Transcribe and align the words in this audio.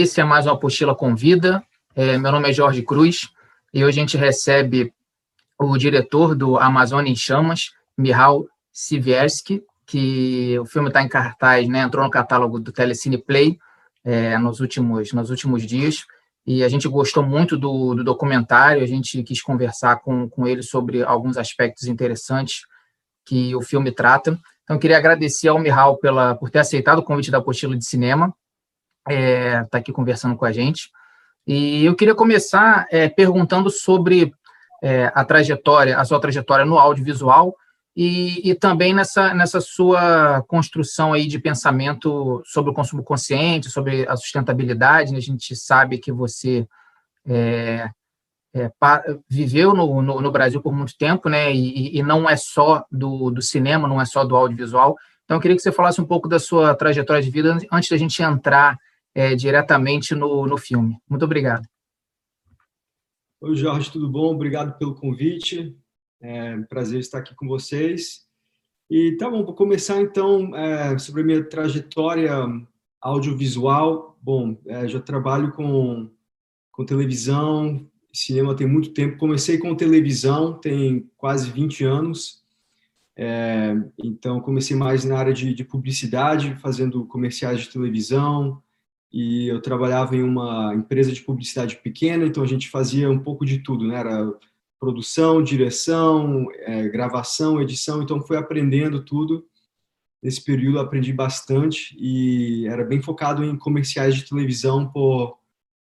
esse 0.00 0.22
é 0.22 0.24
mais 0.24 0.46
uma 0.46 0.54
apostila 0.54 0.94
com 0.94 1.14
vida. 1.14 1.62
É, 1.94 2.16
meu 2.16 2.32
nome 2.32 2.48
é 2.48 2.52
Jorge 2.52 2.80
Cruz 2.82 3.28
e 3.74 3.84
hoje 3.84 3.98
a 3.98 4.02
gente 4.02 4.16
recebe 4.16 4.90
o 5.58 5.76
diretor 5.76 6.34
do 6.34 6.56
Amazônia 6.56 7.10
em 7.10 7.14
Chamas, 7.14 7.72
Mihal 7.96 8.46
Sivierski, 8.72 9.62
que 9.84 10.58
o 10.58 10.64
filme 10.64 10.88
está 10.88 11.02
em 11.02 11.08
cartaz, 11.08 11.68
né? 11.68 11.82
entrou 11.82 12.02
no 12.02 12.10
catálogo 12.10 12.58
do 12.58 12.72
Telecine 12.72 13.18
Play 13.18 13.58
é, 14.02 14.38
nos, 14.38 14.60
últimos, 14.60 15.12
nos 15.12 15.28
últimos 15.28 15.66
dias, 15.66 16.06
e 16.46 16.64
a 16.64 16.70
gente 16.70 16.88
gostou 16.88 17.22
muito 17.22 17.58
do, 17.58 17.94
do 17.94 18.02
documentário, 18.02 18.82
a 18.82 18.86
gente 18.86 19.22
quis 19.22 19.42
conversar 19.42 19.96
com, 19.96 20.26
com 20.26 20.46
ele 20.46 20.62
sobre 20.62 21.02
alguns 21.02 21.36
aspectos 21.36 21.86
interessantes 21.86 22.62
que 23.26 23.54
o 23.54 23.60
filme 23.60 23.92
trata. 23.92 24.38
Então, 24.64 24.78
queria 24.78 24.96
agradecer 24.96 25.48
ao 25.48 25.58
Mihal 25.58 25.98
pela, 25.98 26.34
por 26.34 26.48
ter 26.48 26.60
aceitado 26.60 27.00
o 27.00 27.04
convite 27.04 27.30
da 27.30 27.38
Apostila 27.38 27.76
de 27.76 27.84
Cinema, 27.84 28.34
está 29.08 29.12
é, 29.12 29.64
tá 29.64 29.78
aqui 29.78 29.92
conversando 29.92 30.36
com 30.36 30.44
a 30.44 30.52
gente. 30.52 30.90
E 31.46 31.84
eu 31.84 31.94
queria 31.96 32.14
começar 32.14 32.86
é, 32.90 33.08
perguntando 33.08 33.68
sobre 33.70 34.32
é, 34.82 35.10
a 35.14 35.24
trajetória, 35.24 35.98
a 35.98 36.04
sua 36.04 36.20
trajetória 36.20 36.64
no 36.64 36.78
audiovisual 36.78 37.56
e, 37.94 38.50
e, 38.50 38.54
também 38.54 38.94
nessa, 38.94 39.34
nessa 39.34 39.60
sua 39.60 40.42
construção 40.48 41.12
aí 41.12 41.26
de 41.26 41.38
pensamento 41.38 42.42
sobre 42.46 42.70
o 42.70 42.74
consumo 42.74 43.02
consciente, 43.02 43.70
sobre 43.70 44.08
a 44.08 44.16
sustentabilidade. 44.16 45.12
Né? 45.12 45.18
A 45.18 45.22
gente 45.22 45.54
sabe 45.54 45.98
que 45.98 46.10
você 46.10 46.66
é, 47.26 47.90
é, 48.54 48.70
pa, 48.78 49.02
viveu 49.28 49.74
no, 49.74 50.00
no, 50.00 50.20
no, 50.20 50.30
Brasil 50.32 50.60
por 50.62 50.72
muito 50.72 50.96
tempo, 50.96 51.28
né? 51.28 51.52
E, 51.52 51.98
e, 51.98 52.02
não 52.02 52.28
é 52.28 52.36
só 52.36 52.84
do, 52.90 53.30
do 53.30 53.42
cinema, 53.42 53.86
não 53.86 54.00
é 54.00 54.04
só 54.04 54.24
do 54.24 54.36
audiovisual. 54.36 54.96
Então, 55.24 55.36
eu 55.36 55.40
queria 55.40 55.56
que 55.56 55.62
você 55.62 55.72
falasse 55.72 56.00
um 56.00 56.06
pouco 56.06 56.28
da 56.28 56.38
sua 56.38 56.74
trajetória 56.74 57.22
de 57.22 57.30
vida 57.30 57.56
antes 57.70 57.90
da 57.90 57.96
gente 57.96 58.22
entrar 58.22 58.78
é, 59.14 59.34
diretamente 59.34 60.14
no, 60.14 60.46
no 60.46 60.56
filme. 60.56 60.98
Muito 61.08 61.24
obrigado. 61.24 61.66
Oi, 63.40 63.56
Jorge, 63.56 63.90
tudo 63.90 64.08
bom? 64.08 64.34
Obrigado 64.34 64.78
pelo 64.78 64.94
convite. 64.94 65.76
É 66.20 66.54
um 66.54 66.64
prazer 66.64 67.00
estar 67.00 67.18
aqui 67.18 67.34
com 67.34 67.48
vocês. 67.48 68.24
E 68.88 69.16
tá 69.16 69.28
bom, 69.28 69.44
vou 69.44 69.54
começar 69.54 70.00
então 70.00 70.54
é, 70.56 70.96
sobre 70.98 71.22
a 71.22 71.24
minha 71.24 71.44
trajetória 71.44 72.32
audiovisual. 73.00 74.16
Bom, 74.22 74.56
é, 74.66 74.86
já 74.86 75.00
trabalho 75.00 75.50
com, 75.52 76.08
com 76.70 76.84
televisão, 76.84 77.90
cinema 78.12 78.54
tem 78.54 78.66
muito 78.66 78.92
tempo. 78.92 79.18
Comecei 79.18 79.58
com 79.58 79.74
televisão, 79.74 80.54
tem 80.54 81.10
quase 81.16 81.50
20 81.50 81.84
anos. 81.84 82.42
É, 83.16 83.74
então, 84.02 84.40
comecei 84.40 84.76
mais 84.76 85.04
na 85.04 85.18
área 85.18 85.32
de, 85.32 85.52
de 85.52 85.64
publicidade, 85.64 86.54
fazendo 86.56 87.04
comerciais 87.06 87.60
de 87.60 87.70
televisão, 87.70 88.62
e 89.12 89.46
eu 89.48 89.60
trabalhava 89.60 90.16
em 90.16 90.22
uma 90.22 90.74
empresa 90.74 91.12
de 91.12 91.20
publicidade 91.20 91.76
pequena, 91.76 92.24
então 92.24 92.42
a 92.42 92.46
gente 92.46 92.70
fazia 92.70 93.10
um 93.10 93.18
pouco 93.18 93.44
de 93.44 93.58
tudo, 93.58 93.86
né? 93.86 93.96
Era 93.96 94.32
produção, 94.80 95.42
direção, 95.42 96.48
é, 96.60 96.88
gravação, 96.88 97.60
edição, 97.60 98.02
então 98.02 98.22
fui 98.22 98.36
aprendendo 98.36 99.04
tudo. 99.04 99.46
Nesse 100.22 100.42
período 100.42 100.78
aprendi 100.78 101.12
bastante 101.12 101.96
e 101.98 102.66
era 102.68 102.84
bem 102.84 103.02
focado 103.02 103.44
em 103.44 103.56
comerciais 103.56 104.14
de 104.14 104.28
televisão 104.28 104.88
por 104.88 105.38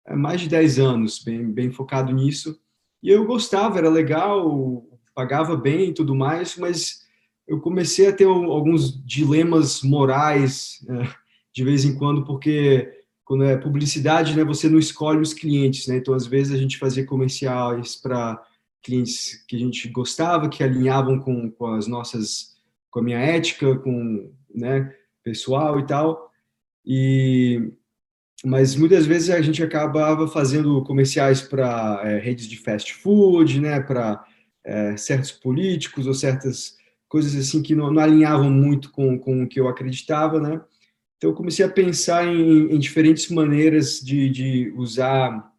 é, 0.07 0.15
mais 0.15 0.41
de 0.41 0.49
10 0.49 0.79
anos, 0.79 1.23
bem, 1.23 1.51
bem 1.51 1.71
focado 1.71 2.11
nisso. 2.11 2.59
E 3.01 3.09
eu 3.09 3.25
gostava, 3.25 3.77
era 3.77 3.89
legal, 3.89 4.85
pagava 5.13 5.55
bem 5.55 5.89
e 5.89 5.93
tudo 5.93 6.15
mais, 6.15 6.57
mas 6.57 7.03
eu 7.47 7.59
comecei 7.59 8.07
a 8.07 8.13
ter 8.13 8.25
alguns 8.25 9.05
dilemas 9.05 9.83
morais 9.83 10.79
é, 10.89 11.07
de 11.53 11.63
vez 11.63 11.85
em 11.85 11.95
quando, 11.95 12.25
porque 12.25 13.02
quando 13.25 13.43
é 13.45 13.57
publicidade, 13.57 14.35
né, 14.35 14.43
você 14.43 14.67
não 14.67 14.77
escolhe 14.77 15.19
os 15.19 15.33
clientes, 15.33 15.87
né? 15.87 15.97
Então, 15.97 16.13
às 16.13 16.27
vezes 16.27 16.53
a 16.53 16.57
gente 16.57 16.77
fazia 16.77 17.05
comerciais 17.05 17.95
para 17.95 18.41
clientes 18.81 19.43
que 19.47 19.55
a 19.55 19.59
gente 19.59 19.87
gostava, 19.89 20.49
que 20.49 20.63
alinhavam 20.63 21.19
com, 21.19 21.49
com 21.49 21.67
as 21.67 21.87
nossas, 21.87 22.57
com 22.91 22.99
a 22.99 23.03
minha 23.03 23.19
ética, 23.19 23.77
com, 23.79 24.31
né, 24.53 24.93
pessoal 25.23 25.79
e 25.79 25.85
tal. 25.85 26.29
E 26.85 27.71
mas 28.45 28.75
muitas 28.75 29.05
vezes 29.05 29.29
a 29.29 29.41
gente 29.41 29.63
acabava 29.63 30.27
fazendo 30.27 30.83
comerciais 30.83 31.41
para 31.41 32.01
é, 32.03 32.19
redes 32.19 32.45
de 32.45 32.57
fast 32.57 32.93
food, 32.93 33.61
né, 33.61 33.79
para 33.79 34.21
é, 34.65 34.97
certos 34.97 35.31
políticos 35.31 36.07
ou 36.07 36.13
certas 36.13 36.75
coisas 37.07 37.35
assim 37.35 37.61
que 37.61 37.73
não, 37.73 37.89
não 37.91 38.01
alinhavam 38.01 38.49
muito 38.49 38.91
com, 38.91 39.17
com 39.17 39.43
o 39.43 39.47
que 39.47 39.59
eu 39.59 39.69
acreditava, 39.69 40.41
né? 40.41 40.59
Então, 41.23 41.31
eu 41.31 41.37
comecei 41.37 41.63
a 41.63 41.69
pensar 41.69 42.27
em, 42.27 42.73
em 42.73 42.77
diferentes 42.77 43.29
maneiras 43.29 44.01
de, 44.01 44.29
de, 44.29 44.73
usar 44.75 45.49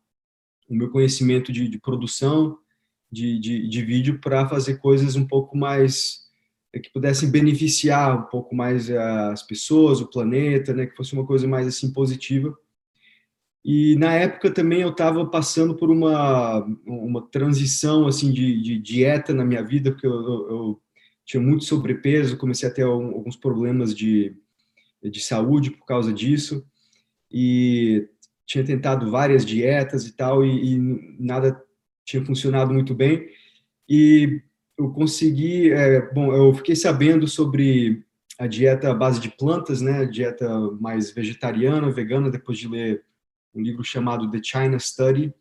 o 0.68 0.74
meu 0.74 0.90
conhecimento 0.90 1.50
de, 1.50 1.66
de 1.70 1.78
produção 1.78 2.58
de, 3.10 3.38
de 3.66 3.82
vídeo 3.82 4.20
para 4.20 4.46
fazer 4.46 4.76
coisas 4.76 5.16
um 5.16 5.26
pouco 5.26 5.56
mais 5.56 6.18
é, 6.70 6.78
que 6.78 6.92
pudessem 6.92 7.30
beneficiar 7.30 8.14
um 8.14 8.22
pouco 8.24 8.54
mais 8.54 8.90
as 8.90 9.42
pessoas, 9.42 10.02
o 10.02 10.10
planeta, 10.10 10.74
né, 10.74 10.84
que 10.84 10.94
fosse 10.94 11.14
uma 11.14 11.24
coisa 11.24 11.48
mais 11.48 11.66
assim 11.66 11.90
positiva. 11.94 12.54
E 13.64 13.96
na 13.96 14.12
época 14.12 14.50
também 14.50 14.82
eu 14.82 14.90
estava 14.90 15.24
passando 15.24 15.74
por 15.74 15.90
uma 15.90 16.58
uma 16.86 17.22
transição 17.30 18.06
assim 18.06 18.30
de, 18.30 18.60
de, 18.60 18.78
dieta 18.78 19.32
na 19.32 19.46
minha 19.46 19.62
vida, 19.62 19.92
porque 19.92 20.06
eu, 20.06 20.12
eu, 20.12 20.50
eu 20.50 20.82
tinha 21.24 21.42
muito 21.42 21.64
sobrepeso, 21.64 22.36
comecei 22.36 22.68
a 22.68 22.72
ter 22.72 22.82
alguns 22.82 23.36
problemas 23.36 23.94
de 23.94 24.43
de 25.10 25.20
saúde 25.20 25.70
por 25.70 25.86
causa 25.86 26.12
disso. 26.12 26.66
E 27.30 28.08
tinha 28.46 28.64
tentado 28.64 29.10
várias 29.10 29.44
dietas 29.44 30.06
e 30.06 30.12
tal 30.12 30.44
e, 30.44 30.74
e 30.74 30.78
nada 31.18 31.60
tinha 32.04 32.24
funcionado 32.24 32.72
muito 32.72 32.94
bem. 32.94 33.28
E 33.88 34.42
eu 34.78 34.90
consegui 34.90 35.72
é, 35.72 36.12
bom 36.12 36.32
eu 36.32 36.52
fiquei 36.54 36.76
sabendo 36.76 37.26
sobre 37.26 38.04
a 38.38 38.46
dieta 38.46 38.90
à 38.90 38.94
base 38.94 39.20
de 39.20 39.30
plantas 39.30 39.80
né 39.80 40.04
dieta 40.04 40.48
mais 40.80 41.10
vegetariana 41.12 41.90
vegana 41.90 42.30
depois 42.30 42.58
de 42.58 42.68
ler 42.68 43.04
um 43.54 43.62
livro 43.62 43.84
chamado 43.84 44.30
The 44.30 44.40
China 44.42 44.78
Study. 44.78 45.32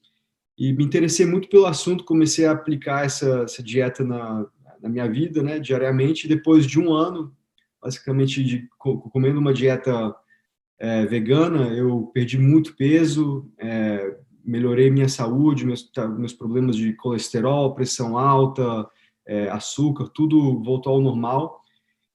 E 0.56 0.72
me 0.72 0.84
interessei 0.84 1.26
muito 1.26 1.50
pelo 1.50 1.66
assunto 1.66 2.06
comecei 2.06 2.46
a 2.46 2.52
aplicar 2.52 3.06
essa, 3.06 3.44
essa 3.44 3.64
dieta 3.64 4.04
na, 4.04 4.46
na 4.82 4.88
minha 4.90 5.10
vida 5.10 5.42
né 5.42 5.60
diariamente. 5.60 6.28
Depois 6.28 6.66
de 6.66 6.80
um 6.80 6.94
ano 6.94 7.36
basicamente 7.84 8.42
de, 8.44 8.68
comendo 8.78 9.40
uma 9.40 9.54
dieta 9.54 10.16
é, 10.80 11.06
vegana, 11.06 11.68
eu 11.76 12.10
perdi 12.14 12.38
muito 12.38 12.76
peso, 12.76 13.52
é, 13.60 14.18
melhorei 14.44 14.90
minha 14.90 15.10
saúde, 15.10 15.66
meus, 15.66 15.92
tá, 15.92 16.08
meus 16.08 16.34
problemas 16.34 16.78
de 16.78 16.94
colesterol, 16.94 17.76
pressão 17.76 18.18
alta, 18.18 18.88
é, 19.26 19.50
açúcar, 19.50 20.10
tudo 20.14 20.64
voltou 20.64 20.94
ao 20.94 21.02
normal. 21.02 21.62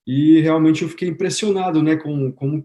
E 0.06 0.41
realmente 0.41 0.83
eu 0.83 0.89
fiquei 0.89 1.09
impressionado 1.09 1.83
né, 1.83 1.97
com 1.97 2.33
como, 2.33 2.65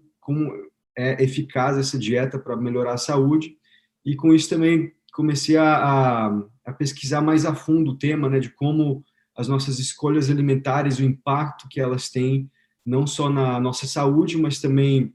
é 0.98 1.22
eficaz 1.22 1.78
essa 1.78 1.98
dieta 2.00 2.40
para 2.40 2.56
melhorar 2.56 2.94
a 2.94 2.98
saúde. 2.98 3.58
E 4.06 4.16
com 4.16 4.34
isso 4.34 4.50
também 4.50 4.94
comecei 5.14 5.58
a, 5.58 5.76
a, 5.76 6.44
a 6.66 6.74
pesquisar 6.74 7.22
mais 7.22 7.46
a 7.46 7.54
fundo 7.54 7.92
o 7.92 7.98
tema 7.98 8.30
né, 8.30 8.40
de 8.40 8.50
como 8.50 9.04
as 9.36 9.48
nossas 9.48 9.80
escolhas 9.80 10.30
alimentares, 10.30 11.00
o 11.00 11.04
impacto 11.04 11.68
que 11.70 11.82
elas 11.82 12.10
têm 12.10 12.50
não 12.86 13.08
só 13.08 13.30
na 13.30 13.60
nossa 13.60 13.88
saúde, 13.88 14.38
mas 14.38 14.60
também 14.60 15.14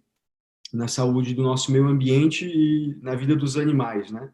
na 0.72 0.88
saúde 0.88 1.34
do 1.34 1.42
nosso 1.42 1.72
meio 1.72 1.86
ambiente 1.86 2.46
e 2.46 2.96
na 3.02 3.14
vida 3.14 3.34
dos 3.34 3.56
animais, 3.56 4.10
né? 4.10 4.30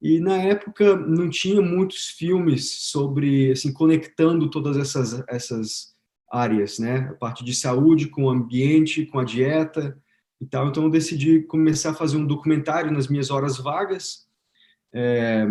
E 0.00 0.18
na 0.18 0.36
época 0.36 0.96
não 0.96 1.28
tinha 1.28 1.60
muitos 1.60 2.08
filmes 2.08 2.70
sobre 2.90 3.52
assim 3.52 3.72
conectando 3.72 4.48
todas 4.48 4.76
essas 4.76 5.22
essas 5.28 5.94
áreas, 6.30 6.78
né? 6.78 7.08
A 7.10 7.14
parte 7.14 7.44
de 7.44 7.54
saúde 7.54 8.08
com 8.08 8.24
o 8.24 8.30
ambiente, 8.30 9.04
com 9.06 9.18
a 9.18 9.24
dieta 9.24 9.98
e 10.40 10.46
tal. 10.46 10.68
Então 10.68 10.84
eu 10.84 10.90
decidi 10.90 11.40
começar 11.42 11.90
a 11.90 11.94
fazer 11.94 12.16
um 12.16 12.26
documentário 12.26 12.90
nas 12.90 13.08
minhas 13.08 13.30
horas 13.30 13.58
vagas 13.58 14.26
é, 14.92 15.46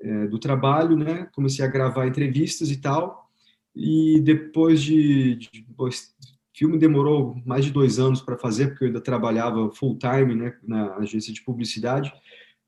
é, 0.00 0.26
do 0.26 0.38
trabalho, 0.38 0.96
né? 0.96 1.28
Comecei 1.32 1.64
a 1.64 1.68
gravar 1.68 2.06
entrevistas 2.06 2.70
e 2.70 2.76
tal. 2.76 3.30
E 3.74 4.20
depois 4.20 4.82
de, 4.82 5.36
de 5.36 5.66
o 6.54 6.56
filme 6.56 6.78
demorou 6.78 7.34
mais 7.44 7.64
de 7.64 7.72
dois 7.72 7.98
anos 7.98 8.22
para 8.22 8.38
fazer, 8.38 8.68
porque 8.68 8.84
eu 8.84 8.88
ainda 8.88 9.00
trabalhava 9.00 9.72
full 9.72 9.98
time 9.98 10.36
né, 10.36 10.54
na 10.62 10.94
agência 10.98 11.32
de 11.32 11.42
publicidade, 11.42 12.12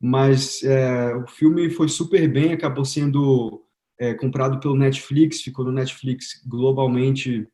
mas 0.00 0.60
é, 0.64 1.14
o 1.14 1.24
filme 1.28 1.70
foi 1.70 1.88
super 1.88 2.28
bem, 2.28 2.52
acabou 2.52 2.84
sendo 2.84 3.62
é, 3.96 4.12
comprado 4.12 4.58
pelo 4.58 4.74
Netflix, 4.74 5.40
ficou 5.40 5.64
no 5.64 5.70
Netflix 5.70 6.42
globalmente 6.44 7.46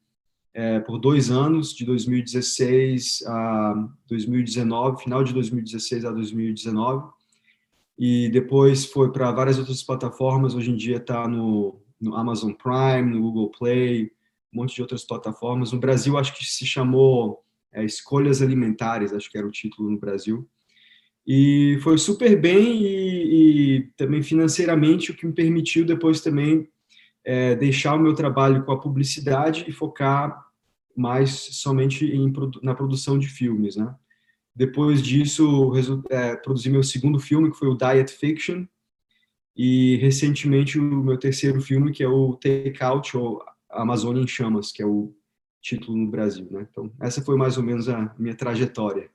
é, 0.55 0.81
por 0.81 0.99
dois 0.99 1.31
anos, 1.31 1.75
de 1.75 1.84
2016 1.84 3.25
a 3.26 3.88
2019, 4.08 5.02
final 5.02 5.23
de 5.23 5.35
2016 5.35 6.06
a 6.06 6.11
2019, 6.11 7.11
e 7.99 8.31
depois 8.31 8.87
foi 8.87 9.12
para 9.12 9.31
várias 9.32 9.58
outras 9.58 9.82
plataformas, 9.82 10.55
hoje 10.55 10.70
em 10.70 10.76
dia 10.76 10.96
está 10.96 11.28
no, 11.28 11.78
no 12.00 12.17
Amazon 12.17 12.52
Prime, 12.52 13.11
no 13.11 13.20
Google 13.20 13.50
Play, 13.50 14.11
um 14.52 14.60
monte 14.60 14.75
de 14.75 14.82
outras 14.82 15.04
plataformas. 15.04 15.72
No 15.72 15.81
Brasil, 15.81 16.19
acho 16.19 16.37
que 16.37 16.44
se 16.44 16.66
chamou 16.66 17.43
é, 17.72 17.84
Escolhas 17.84 18.43
Alimentares, 18.43 19.12
acho 19.12 19.31
que 19.31 19.38
era 19.38 19.46
o 19.46 19.52
título 19.52 19.90
no 19.90 19.99
Brasil. 19.99 20.49
E 21.26 21.78
foi 21.82 21.96
super 21.99 22.38
bem 22.40 22.82
e, 22.82 23.76
e 23.76 23.82
também 23.96 24.22
financeiramente, 24.22 25.10
o 25.10 25.14
que 25.14 25.26
me 25.26 25.32
permitiu 25.32 25.84
depois 25.84 26.20
também 26.20 26.69
é, 27.25 27.54
deixar 27.54 27.94
o 27.94 28.00
meu 28.00 28.14
trabalho 28.14 28.64
com 28.64 28.72
a 28.72 28.81
publicidade 28.81 29.64
e 29.69 29.72
focar 29.72 30.44
mais 30.96 31.31
somente 31.31 32.04
em, 32.04 32.32
na 32.62 32.75
produção 32.75 33.19
de 33.19 33.28
filmes, 33.28 33.76
né? 33.76 33.94
Depois 34.54 35.00
disso, 35.00 35.72
é, 36.10 36.37
produzi 36.37 36.69
meu 36.69 36.82
segundo 36.82 37.19
filme, 37.19 37.50
que 37.50 37.56
foi 37.56 37.69
o 37.69 37.76
Diet 37.76 38.12
Fiction, 38.12 38.66
e 39.56 39.96
recentemente 39.96 40.78
o 40.78 40.82
meu 40.82 41.16
terceiro 41.16 41.60
filme, 41.60 41.93
que 41.93 42.02
é 42.02 42.08
o 42.08 42.34
Take 42.37 42.82
Out, 42.82 43.16
ou 43.16 43.43
Amazônia 43.73 44.23
em 44.23 44.27
Chamas, 44.27 44.71
que 44.71 44.83
é 44.83 44.87
o 44.87 45.15
título 45.61 45.97
no 45.97 46.11
Brasil. 46.11 46.47
Né? 46.51 46.67
Então, 46.71 46.93
essa 47.01 47.23
foi 47.23 47.37
mais 47.37 47.57
ou 47.57 47.63
menos 47.63 47.89
a 47.89 48.15
minha 48.19 48.35
trajetória. 48.35 49.09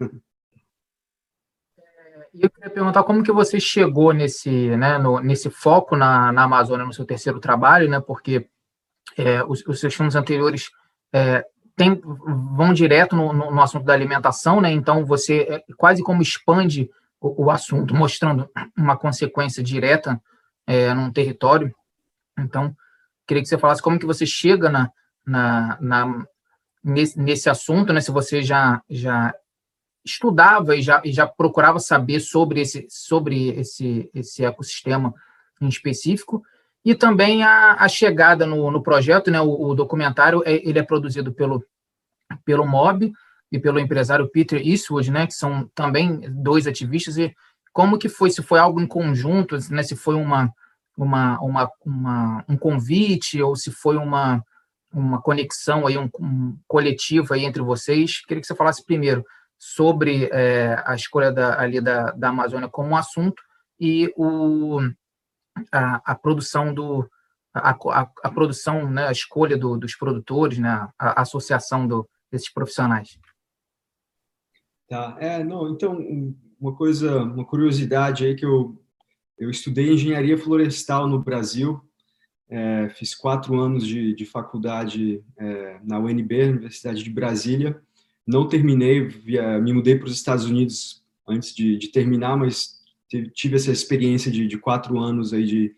E 2.33 2.43
eu 2.43 2.49
queria 2.49 2.69
perguntar 2.69 3.03
como 3.03 3.23
que 3.23 3.31
você 3.31 3.59
chegou 3.59 4.13
nesse, 4.13 4.75
né, 4.77 4.97
no, 4.97 5.19
nesse 5.19 5.49
foco 5.49 5.95
na, 5.95 6.31
na 6.31 6.43
Amazônia 6.43 6.85
no 6.85 6.93
seu 6.93 7.05
terceiro 7.05 7.39
trabalho, 7.39 7.89
né? 7.89 7.99
Porque 7.99 8.47
é, 9.17 9.43
os, 9.43 9.65
os, 9.65 9.79
seus 9.79 9.93
filmes 9.93 10.15
anteriores 10.15 10.69
é, 11.11 11.43
tem, 11.75 11.99
vão 12.55 12.73
direto 12.73 13.15
no, 13.15 13.33
no, 13.33 13.51
no, 13.51 13.61
assunto 13.61 13.85
da 13.85 13.93
alimentação, 13.93 14.61
né? 14.61 14.71
Então 14.71 15.05
você 15.05 15.47
é, 15.49 15.63
quase 15.77 16.03
como 16.03 16.21
expande 16.21 16.89
o, 17.19 17.45
o, 17.45 17.51
assunto, 17.51 17.95
mostrando 17.95 18.49
uma 18.77 18.97
consequência 18.97 19.63
direta 19.63 20.21
é, 20.65 20.93
num 20.93 21.11
território. 21.11 21.73
Então, 22.37 22.75
queria 23.27 23.43
que 23.43 23.49
você 23.49 23.57
falasse 23.57 23.81
como 23.81 23.99
que 23.99 24.05
você 24.05 24.25
chega 24.25 24.69
na, 24.69 24.91
na, 25.25 25.77
na 25.81 26.25
nesse, 26.83 27.19
nesse 27.19 27.49
assunto, 27.49 27.91
né? 27.91 28.01
Se 28.01 28.11
você 28.11 28.41
já 28.41 28.81
já 28.89 29.33
estudava 30.07 30.75
e 30.75 30.81
já, 30.81 31.01
e 31.03 31.11
já 31.11 31.27
procurava 31.27 31.79
saber 31.79 32.21
sobre 32.21 32.61
esse, 32.61 32.87
sobre 32.89 33.49
esse, 33.49 34.09
esse 34.13 34.43
ecossistema 34.43 35.13
em 35.61 35.67
específico, 35.67 36.41
e 36.83 36.95
também 36.95 37.43
a, 37.43 37.73
a 37.73 37.89
chegada 37.89 38.45
no, 38.45 38.71
no 38.71 38.81
projeto, 38.81 39.29
né, 39.29 39.41
o, 39.41 39.69
o, 39.69 39.75
documentário, 39.75 40.41
é, 40.45 40.53
ele 40.67 40.79
é 40.79 40.83
produzido 40.83 41.33
pelo, 41.33 41.61
pelo 42.45 42.65
MOB 42.65 43.11
e 43.51 43.59
pelo 43.59 43.79
empresário 43.79 44.29
Peter 44.29 44.65
Eastwood, 44.65 45.11
né, 45.11 45.27
que 45.27 45.33
são 45.33 45.69
também 45.75 46.21
dois 46.29 46.65
ativistas, 46.65 47.17
e 47.17 47.35
como 47.73 47.97
que 47.97 48.07
foi, 48.07 48.31
se 48.31 48.41
foi 48.41 48.59
algo 48.59 48.79
em 48.79 48.87
conjunto, 48.87 49.57
né, 49.69 49.83
se 49.83 49.95
foi 49.95 50.15
uma, 50.15 50.53
uma, 50.97 51.39
uma, 51.39 51.71
uma 51.85 52.45
um 52.49 52.57
convite, 52.57 53.41
ou 53.41 53.55
se 53.55 53.71
foi 53.71 53.95
uma, 53.97 54.43
uma 54.91 55.21
conexão, 55.21 55.85
aí, 55.85 55.97
um, 55.97 56.09
um 56.19 56.57
coletivo 56.67 57.33
aí 57.33 57.45
entre 57.45 57.61
vocês, 57.61 58.21
queria 58.25 58.41
que 58.41 58.47
você 58.47 58.55
falasse 58.55 58.83
primeiro 58.83 59.23
sobre 59.59 60.29
é, 60.31 60.81
a 60.85 60.95
escolha 60.95 61.31
da, 61.31 61.59
ali 61.59 61.79
da, 61.79 62.11
da 62.11 62.29
Amazônia 62.29 62.67
como 62.67 62.89
um 62.89 62.95
assunto 62.95 63.41
e 63.79 64.11
o, 64.17 64.79
a, 65.71 66.01
a 66.11 66.15
produção 66.15 66.73
do 66.73 67.07
a, 67.53 67.71
a, 67.71 68.11
a, 68.23 68.31
produção, 68.31 68.89
né, 68.89 69.07
a 69.07 69.11
escolha 69.11 69.57
do, 69.57 69.77
dos 69.77 69.95
produtores, 69.95 70.59
né, 70.59 70.87
a, 70.97 71.21
associação 71.21 71.87
do, 71.87 72.07
desses 72.31 72.51
profissionais. 72.51 73.17
Tá, 74.87 75.17
é, 75.19 75.43
não, 75.43 75.69
então, 75.69 75.97
uma 76.59 76.75
coisa, 76.75 77.23
uma 77.23 77.45
curiosidade 77.45 78.25
aí 78.25 78.35
que 78.35 78.45
eu, 78.45 78.79
eu 79.39 79.49
estudei 79.49 79.91
engenharia 79.91 80.37
florestal 80.37 81.07
no 81.07 81.19
Brasil, 81.19 81.79
é, 82.49 82.89
fiz 82.89 83.13
quatro 83.13 83.59
anos 83.59 83.85
de, 83.85 84.13
de 84.15 84.25
faculdade 84.25 85.21
é, 85.37 85.79
na 85.83 85.99
UNB, 85.99 86.43
Universidade 86.43 87.03
de 87.03 87.09
Brasília, 87.09 87.79
não 88.25 88.47
terminei, 88.47 89.07
via, 89.07 89.59
me 89.59 89.73
mudei 89.73 89.95
para 89.95 90.07
os 90.07 90.13
Estados 90.13 90.45
Unidos 90.45 91.03
antes 91.27 91.53
de, 91.53 91.77
de 91.77 91.89
terminar, 91.89 92.37
mas 92.37 92.77
tive 93.33 93.55
essa 93.55 93.71
experiência 93.71 94.29
de, 94.31 94.47
de, 94.47 94.57
quatro 94.57 94.99
anos 94.99 95.33
aí 95.33 95.45
de 95.45 95.75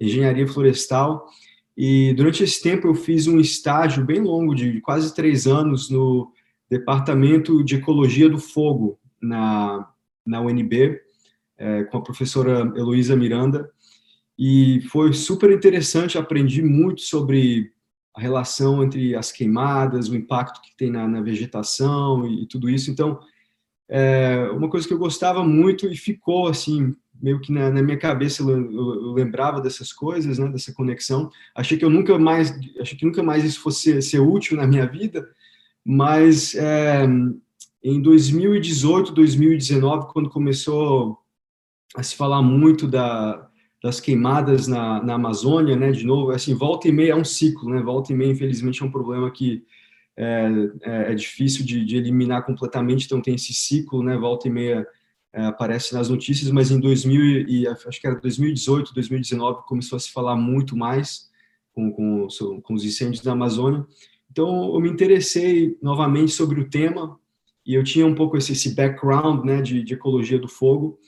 engenharia 0.00 0.46
florestal. 0.46 1.26
E 1.76 2.14
durante 2.14 2.42
esse 2.42 2.62
tempo 2.62 2.86
eu 2.86 2.94
fiz 2.94 3.26
um 3.26 3.38
estágio 3.38 4.04
bem 4.04 4.20
longo, 4.20 4.54
de 4.54 4.80
quase 4.80 5.14
três 5.14 5.46
anos, 5.46 5.90
no 5.90 6.32
Departamento 6.70 7.62
de 7.62 7.76
Ecologia 7.76 8.28
do 8.28 8.38
Fogo, 8.38 8.98
na, 9.20 9.88
na 10.24 10.40
UNB, 10.40 11.00
é, 11.58 11.84
com 11.84 11.98
a 11.98 12.02
professora 12.02 12.60
Heloísa 12.76 13.16
Miranda. 13.16 13.70
E 14.38 14.80
foi 14.90 15.12
super 15.12 15.50
interessante, 15.50 16.16
aprendi 16.16 16.62
muito 16.62 17.00
sobre 17.00 17.72
a 18.14 18.20
relação 18.20 18.82
entre 18.82 19.14
as 19.14 19.32
queimadas, 19.32 20.08
o 20.08 20.16
impacto 20.16 20.62
que 20.62 20.76
tem 20.76 20.90
na, 20.90 21.06
na 21.08 21.20
vegetação 21.20 22.26
e, 22.26 22.44
e, 22.44 22.46
tudo 22.46 22.70
isso. 22.70 22.90
Então, 22.90 23.18
é 23.88 24.48
uma 24.52 24.68
coisa 24.68 24.86
que 24.86 24.94
eu 24.94 24.98
gostava 24.98 25.42
muito 25.42 25.86
e 25.86 25.96
ficou 25.96 26.46
assim 26.46 26.94
meio 27.20 27.40
que 27.40 27.52
na, 27.52 27.70
na 27.70 27.82
minha 27.82 27.98
cabeça 27.98 28.42
eu, 28.42 28.72
eu, 28.72 29.12
lembrava 29.12 29.60
dessas 29.60 29.92
coisas, 29.92 30.38
né, 30.38 30.48
dessa 30.48 30.72
conexão. 30.72 31.30
Achei 31.54 31.76
que 31.76 31.84
eu 31.84 31.90
nunca 31.90 32.16
mais, 32.18 32.56
achei 32.80 32.96
que 32.96 33.04
nunca 33.04 33.22
mais 33.22 33.44
isso 33.44 33.60
fosse 33.60 34.00
ser 34.02 34.20
útil 34.20 34.56
na 34.56 34.66
minha 34.66 34.86
vida, 34.86 35.28
mas 35.84 36.54
é, 36.54 37.04
em 37.82 38.00
2018, 38.00 39.12
2019, 39.12 40.12
quando 40.12 40.30
começou 40.30 41.18
a 41.96 42.02
se 42.02 42.14
falar 42.14 42.42
muito 42.42 42.86
da 42.86 43.48
das 43.82 44.00
queimadas 44.00 44.66
na, 44.66 45.02
na 45.02 45.14
Amazônia, 45.14 45.76
né? 45.76 45.92
De 45.92 46.04
novo, 46.04 46.32
assim, 46.32 46.54
volta 46.54 46.88
e 46.88 46.92
meia 46.92 47.12
é 47.12 47.16
um 47.16 47.24
ciclo, 47.24 47.70
né? 47.70 47.80
Volta 47.80 48.12
e 48.12 48.16
meia, 48.16 48.32
infelizmente, 48.32 48.82
é 48.82 48.86
um 48.86 48.90
problema 48.90 49.30
que 49.30 49.64
é, 50.16 50.48
é, 50.82 51.12
é 51.12 51.14
difícil 51.14 51.64
de, 51.64 51.84
de, 51.84 51.96
eliminar 51.96 52.44
completamente, 52.44 53.06
então 53.06 53.22
tem 53.22 53.36
esse 53.36 53.54
ciclo, 53.54 54.02
né? 54.02 54.16
Volta 54.16 54.48
e 54.48 54.50
meia 54.50 54.86
é, 55.32 55.44
aparece 55.44 55.94
nas 55.94 56.08
notícias, 56.08 56.50
mas 56.50 56.72
em 56.72 56.80
2000 56.80 57.48
e 57.48 57.68
acho 57.68 58.00
que 58.00 58.06
era 58.06 58.20
2018, 58.20 58.92
2019 58.92 59.62
começou 59.66 59.96
a 59.96 60.00
se 60.00 60.10
falar 60.10 60.34
muito 60.34 60.76
mais 60.76 61.28
com, 61.72 61.92
com, 61.92 62.26
com 62.62 62.74
os 62.74 62.84
incêndios 62.84 63.22
da 63.22 63.32
Amazônia. 63.32 63.86
Então 64.28 64.74
eu 64.74 64.80
me 64.80 64.90
interessei 64.90 65.78
novamente 65.80 66.32
sobre 66.32 66.60
o 66.60 66.68
tema 66.68 67.16
e 67.64 67.74
eu 67.74 67.84
tinha 67.84 68.04
um 68.04 68.14
pouco 68.14 68.36
esse, 68.36 68.52
esse 68.52 68.74
background, 68.74 69.44
né? 69.44 69.62
De, 69.62 69.84
de 69.84 69.94
ecologia 69.94 70.38
do 70.38 70.48
fogo 70.48 70.98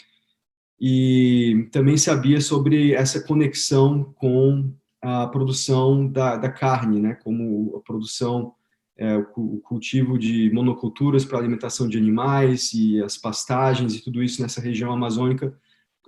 e 0.81 1.69
também 1.71 1.97
sabia 1.97 2.41
sobre 2.41 2.95
essa 2.95 3.21
conexão 3.21 4.15
com 4.15 4.73
a 5.03 5.27
produção 5.27 6.07
da, 6.07 6.37
da 6.37 6.51
carne, 6.51 7.01
né, 7.01 7.15
como 7.23 7.77
a 7.77 7.81
produção, 7.81 8.55
é, 8.97 9.17
o 9.37 9.61
cultivo 9.61 10.19
de 10.19 10.51
monoculturas 10.53 11.25
para 11.25 11.39
alimentação 11.39 11.89
de 11.89 11.99
animais 11.99 12.73
e 12.73 13.03
as 13.03 13.17
pastagens 13.17 13.95
e 13.95 14.03
tudo 14.03 14.23
isso 14.23 14.41
nessa 14.41 14.61
região 14.61 14.93
amazônica, 14.93 15.55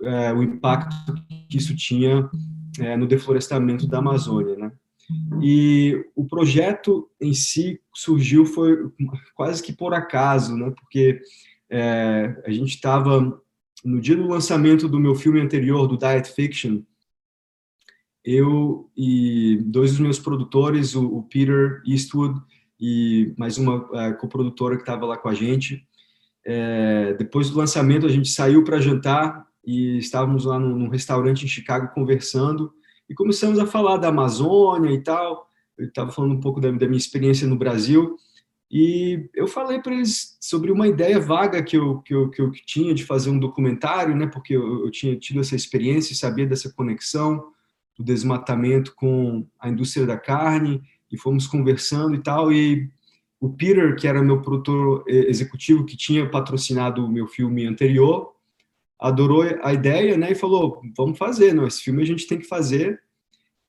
é, 0.01 0.33
o 0.33 0.41
impacto 0.41 1.13
que 1.49 1.57
isso 1.57 1.75
tinha 1.75 2.29
é, 2.79 2.97
no 2.97 3.07
deflorestamento 3.07 3.87
da 3.87 3.99
Amazônia, 3.99 4.55
né. 4.55 4.71
E 5.41 6.03
o 6.15 6.25
projeto 6.25 7.09
em 7.19 7.33
si 7.33 7.79
surgiu 7.93 8.45
foi 8.45 8.89
quase 9.35 9.61
que 9.61 9.73
por 9.73 9.93
acaso, 9.93 10.55
né, 10.55 10.71
porque 10.71 11.19
é, 11.69 12.41
a 12.45 12.51
gente 12.51 12.75
estava 12.75 13.39
no 13.83 13.99
dia 13.99 14.15
do 14.15 14.27
lançamento 14.27 14.87
do 14.87 14.99
meu 14.99 15.13
filme 15.13 15.41
anterior, 15.41 15.87
do 15.87 15.97
Diet 15.97 16.29
Fiction, 16.29 16.81
eu 18.23 18.89
e 18.95 19.57
dois 19.65 19.91
dos 19.91 19.99
meus 19.99 20.19
produtores, 20.19 20.95
o, 20.95 21.05
o 21.05 21.23
Peter 21.23 21.81
Eastwood 21.85 22.39
e 22.79 23.33
mais 23.37 23.57
uma 23.57 23.77
uh, 23.77 24.17
coprodutora 24.17 24.75
que 24.75 24.81
estava 24.81 25.05
lá 25.05 25.17
com 25.17 25.27
a 25.27 25.33
gente, 25.33 25.85
é, 26.45 27.13
depois 27.13 27.49
do 27.49 27.57
lançamento 27.57 28.05
a 28.05 28.09
gente 28.09 28.29
saiu 28.29 28.63
para 28.63 28.79
jantar 28.79 29.45
e 29.65 29.97
estávamos 29.97 30.45
lá 30.45 30.59
num, 30.59 30.77
num, 30.77 30.89
restaurante 30.89 31.45
em 31.45 31.47
Chicago 31.47 31.93
conversando 31.93 32.73
e 33.09 33.13
começamos 33.13 33.59
a 33.59 33.65
falar 33.65 33.97
da 33.97 34.09
Amazônia 34.09 34.91
e 34.91 35.01
tal. 35.01 35.49
Eu 35.77 35.87
estava 35.87 36.11
falando 36.11 36.33
um 36.33 36.39
pouco 36.39 36.59
da, 36.59 36.69
da 36.71 36.85
minha 36.85 36.97
experiência 36.97 37.47
no 37.47 37.57
Brasil 37.57 38.17
e 38.75 39.29
eu 39.35 39.47
falei 39.47 39.79
para 39.79 39.93
eles 39.93 40.35
sobre 40.41 40.71
uma 40.71 40.87
ideia 40.87 41.19
vaga 41.19 41.61
que 41.61 41.77
eu, 41.77 41.99
que 41.99 42.11
eu, 42.11 42.27
que 42.31 42.41
eu 42.41 42.51
tinha 42.51 42.91
de 42.91 43.05
fazer 43.05 43.29
um 43.29 43.37
documentário, 43.37 44.15
né, 44.15 44.25
porque 44.25 44.55
eu, 44.55 44.85
eu 44.85 44.89
tinha 44.89 45.15
tido 45.15 45.39
essa 45.41 45.55
experiência 45.55 46.11
e 46.11 46.15
sabia 46.15 46.47
dessa 46.47 46.73
conexão 46.73 47.51
do 47.95 48.03
desmatamento 48.03 48.95
com 48.95 49.45
a 49.59 49.69
indústria 49.69 50.07
da 50.07 50.17
carne, 50.17 50.81
e 51.11 51.17
fomos 51.19 51.45
conversando 51.45 52.15
e 52.15 52.23
tal. 52.23 52.51
E 52.51 52.89
o 53.39 53.47
Peter, 53.47 53.95
que 53.95 54.07
era 54.07 54.23
meu 54.23 54.41
produtor 54.41 55.03
executivo, 55.07 55.85
que 55.85 55.95
tinha 55.95 56.27
patrocinado 56.27 57.05
o 57.05 57.11
meu 57.11 57.27
filme 57.27 57.67
anterior, 57.67 58.33
adorou 58.99 59.43
a 59.61 59.71
ideia 59.71 60.17
né, 60.17 60.31
e 60.31 60.35
falou: 60.35 60.81
vamos 60.97 61.19
fazer, 61.19 61.53
não, 61.53 61.67
esse 61.67 61.83
filme 61.83 62.01
a 62.01 62.05
gente 62.05 62.25
tem 62.25 62.39
que 62.39 62.47
fazer. 62.47 62.99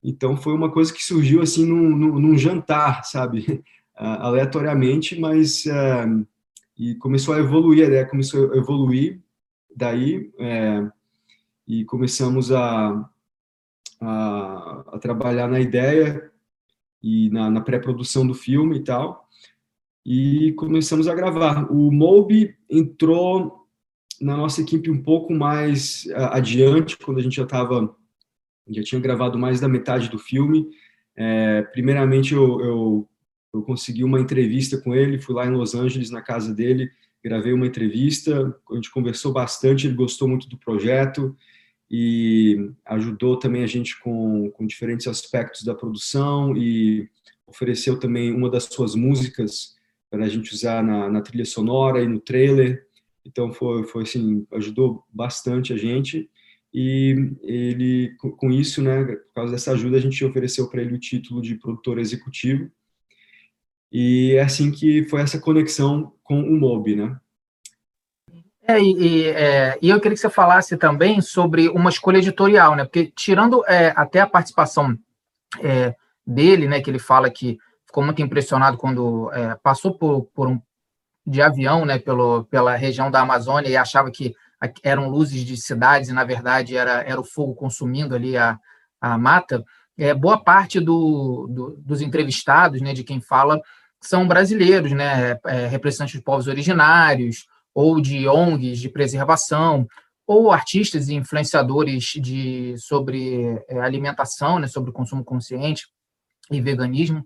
Então 0.03 0.35
foi 0.35 0.55
uma 0.55 0.73
coisa 0.73 0.95
que 0.95 1.05
surgiu 1.05 1.43
assim 1.43 1.67
num, 1.67 1.91
num, 1.95 2.19
num 2.19 2.39
jantar, 2.39 3.05
sabe? 3.05 3.63
Aleatoriamente, 3.97 5.19
mas 5.19 5.67
é, 5.67 6.07
e 6.77 6.95
começou 6.97 7.35
a 7.35 7.39
evoluir, 7.39 7.85
a 7.85 7.89
ideia 7.89 8.07
começou 8.07 8.53
a 8.53 8.57
evoluir 8.57 9.21
daí 9.75 10.33
é, 10.39 10.87
e 11.67 11.85
começamos 11.85 12.53
a, 12.53 13.11
a, 14.01 14.85
a, 14.89 14.99
trabalhar 14.99 15.49
na 15.49 15.61
ideia 15.61 16.31
e 17.03 17.31
na, 17.31 17.51
na 17.51 17.61
pré-produção 17.61 18.27
do 18.27 18.35
filme 18.35 18.79
e 18.79 18.85
tal, 18.85 19.29
e 20.05 20.53
começamos 20.53 21.09
a 21.09 21.15
gravar. 21.15 21.71
O 21.73 21.91
Moby 21.91 22.57
entrou 22.69 23.67
na 24.21 24.37
nossa 24.37 24.61
equipe 24.61 24.91
um 24.91 25.03
pouco 25.03 25.33
mais 25.33 26.07
adiante, 26.15 26.97
quando 26.97 27.19
a 27.19 27.23
gente 27.23 27.37
já 27.37 27.45
estava, 27.45 27.95
já 28.69 28.83
tinha 28.83 29.01
gravado 29.01 29.39
mais 29.39 29.61
da 29.61 29.69
metade 29.69 30.09
do 30.09 30.19
filme. 30.19 30.69
É, 31.17 31.63
primeiramente, 31.63 32.35
eu, 32.35 32.61
eu, 32.61 33.09
eu, 33.55 33.63
consegui 33.63 34.05
uma 34.05 34.21
entrevista 34.21 34.79
com 34.79 34.95
ele, 34.95 35.19
fui 35.19 35.35
lá 35.35 35.47
em 35.47 35.53
Los 35.53 35.75
Angeles, 35.75 36.11
na 36.11 36.21
casa 36.21 36.53
dele, 36.53 36.91
gravei 37.23 37.53
uma 37.53 37.67
entrevista, 37.67 38.55
a 38.71 38.75
gente 38.75 38.91
conversou 38.91 39.33
bastante, 39.33 39.87
ele 39.87 39.97
gostou 39.97 40.29
muito 40.29 40.49
do 40.49 40.59
projeto 40.59 41.35
e 41.91 42.71
ajudou 42.87 43.39
também 43.39 43.63
a 43.63 43.67
gente 43.67 43.99
com, 44.01 44.51
com 44.51 44.67
diferentes 44.67 45.07
aspectos 45.07 45.63
da 45.63 45.75
produção 45.75 46.57
e 46.57 47.09
ofereceu 47.47 47.99
também 47.99 48.33
uma 48.33 48.51
das 48.51 48.65
suas 48.65 48.95
músicas 48.95 49.75
para 50.11 50.25
a 50.25 50.29
gente 50.29 50.53
usar 50.53 50.83
na, 50.83 51.09
na 51.09 51.21
trilha 51.21 51.45
sonora 51.45 52.03
e 52.03 52.09
no 52.09 52.21
trailer. 52.21 52.87
Então 53.25 53.53
foi, 53.53 53.85
foi 53.85 54.03
assim, 54.03 54.47
ajudou 54.53 55.05
bastante 55.11 55.73
a 55.73 55.77
gente 55.77 56.29
e 56.73 57.33
ele 57.43 58.15
com 58.19 58.51
isso, 58.51 58.83
né, 58.83 59.05
por 59.05 59.35
causa 59.35 59.53
dessa 59.53 59.73
ajuda 59.73 59.97
a 59.97 60.01
gente 60.01 60.25
ofereceu 60.25 60.69
para 60.69 60.83
ele 60.83 60.95
o 60.95 61.01
título 61.01 61.41
de 61.41 61.55
produtor 61.55 61.99
executivo. 61.99 62.71
E 63.97 64.35
é 64.35 64.43
assim 64.43 64.73
que 64.73 65.05
foi 65.05 65.21
essa 65.21 65.39
conexão 65.39 66.13
com 66.25 66.41
o 66.41 66.59
MOB, 66.59 66.97
né? 66.97 67.17
É, 68.67 68.83
e, 68.83 69.29
é, 69.29 69.79
e, 69.81 69.89
eu 69.89 70.01
queria 70.01 70.17
que 70.17 70.21
você 70.21 70.29
falasse 70.29 70.77
também 70.77 71.21
sobre 71.21 71.69
uma 71.69 71.91
escolha 71.91 72.19
editorial, 72.19 72.75
né? 72.75 72.83
Porque 72.83 73.13
tirando 73.15 73.65
é, 73.69 73.93
até 73.95 74.19
a 74.19 74.27
participação 74.27 74.99
é, 75.63 75.95
dele, 76.27 76.67
né, 76.67 76.81
que 76.81 76.91
ele 76.91 76.99
fala 76.99 77.31
que 77.31 77.57
ficou 77.87 78.03
muito 78.03 78.21
impressionado 78.21 78.77
quando 78.77 79.31
é, 79.33 79.55
passou 79.63 79.97
por, 79.97 80.25
por 80.35 80.49
um 80.49 80.61
de 81.25 81.41
avião, 81.41 81.85
né, 81.85 81.97
pelo, 81.97 82.45
pela 82.47 82.75
região 82.75 83.13
da 83.13 83.21
Amazônia 83.21 83.69
e 83.69 83.77
achava 83.77 84.11
que 84.11 84.35
eram 84.83 85.09
luzes 85.09 85.45
de 85.45 85.57
cidades 85.57 86.09
e 86.09 86.13
na 86.13 86.25
verdade 86.25 86.77
era, 86.77 87.03
era 87.03 87.21
o 87.21 87.25
fogo 87.25 87.55
consumindo 87.55 88.15
ali 88.15 88.37
a, 88.37 88.59
a 89.01 89.17
mata. 89.17 89.65
É, 89.97 90.13
boa 90.13 90.43
parte 90.43 90.81
do, 90.81 91.47
do, 91.49 91.77
dos 91.79 92.01
entrevistados, 92.01 92.81
né, 92.81 92.93
de 92.93 93.05
quem 93.05 93.21
fala, 93.21 93.61
são 94.07 94.27
brasileiros, 94.27 94.93
né, 94.93 95.39
é, 95.47 95.67
representantes 95.67 96.15
de 96.15 96.23
povos 96.23 96.47
originários 96.47 97.47
ou 97.75 98.01
de 98.01 98.29
ONGs 98.29 98.79
de 98.79 98.89
preservação 98.89 99.87
ou 100.27 100.51
artistas 100.51 101.09
e 101.09 101.15
influenciadores 101.15 102.05
de 102.17 102.75
sobre 102.79 103.63
é, 103.69 103.81
alimentação, 103.81 104.59
né, 104.59 104.67
sobre 104.67 104.93
consumo 104.93 105.25
consciente 105.25 105.87
e 106.51 106.61
veganismo. 106.61 107.25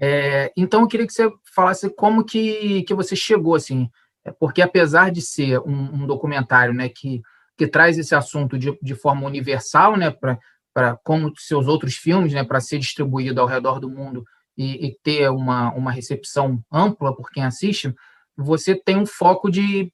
É, 0.00 0.52
então, 0.56 0.82
eu 0.82 0.86
queria 0.86 1.06
que 1.06 1.12
você 1.12 1.30
falasse 1.54 1.90
como 1.90 2.24
que, 2.24 2.82
que 2.84 2.94
você 2.94 3.16
chegou, 3.16 3.54
assim, 3.54 3.90
é, 4.24 4.30
porque 4.30 4.62
apesar 4.62 5.10
de 5.10 5.20
ser 5.20 5.58
um, 5.60 6.02
um 6.02 6.06
documentário 6.06 6.72
né, 6.72 6.88
que, 6.88 7.20
que 7.56 7.66
traz 7.66 7.98
esse 7.98 8.14
assunto 8.14 8.58
de, 8.58 8.78
de 8.80 8.94
forma 8.94 9.26
universal, 9.26 9.96
né, 9.96 10.10
para 10.10 10.96
como 11.02 11.32
seus 11.36 11.66
outros 11.66 11.96
filmes, 11.96 12.32
né, 12.32 12.44
para 12.44 12.60
ser 12.60 12.78
distribuído 12.78 13.40
ao 13.40 13.46
redor 13.46 13.80
do 13.80 13.90
mundo 13.90 14.24
e, 14.58 14.88
e, 14.88 14.98
ter 15.04 15.30
uma, 15.30 15.72
uma 15.72 15.92
recepção 15.92 16.60
ampla 16.70 17.14
por 17.14 17.30
quem 17.30 17.44
assiste, 17.44 17.94
você 18.36 18.74
tem 18.74 18.98
um 18.98 19.06
foco 19.06 19.48
de 19.50 19.92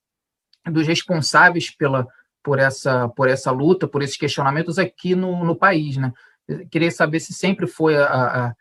dos 0.67 0.87
responsáveis 0.87 1.71
pela 1.77 2.07
por 2.43 2.59
essa 2.59 3.09
por 3.11 3.29
essa 3.29 3.51
luta, 3.51 3.87
por 3.87 4.03
esses 4.03 4.17
questionamentos 4.17 4.79
aqui 4.79 5.15
no, 5.15 5.45
no 5.45 5.55
país, 5.55 5.99
né? 5.99 6.11
Queria 6.71 6.91
saber 6.91 7.21
se 7.21 7.35
sempre 7.35 7.67
foi 7.67 7.97
a, 7.97 8.07
a 8.07 8.55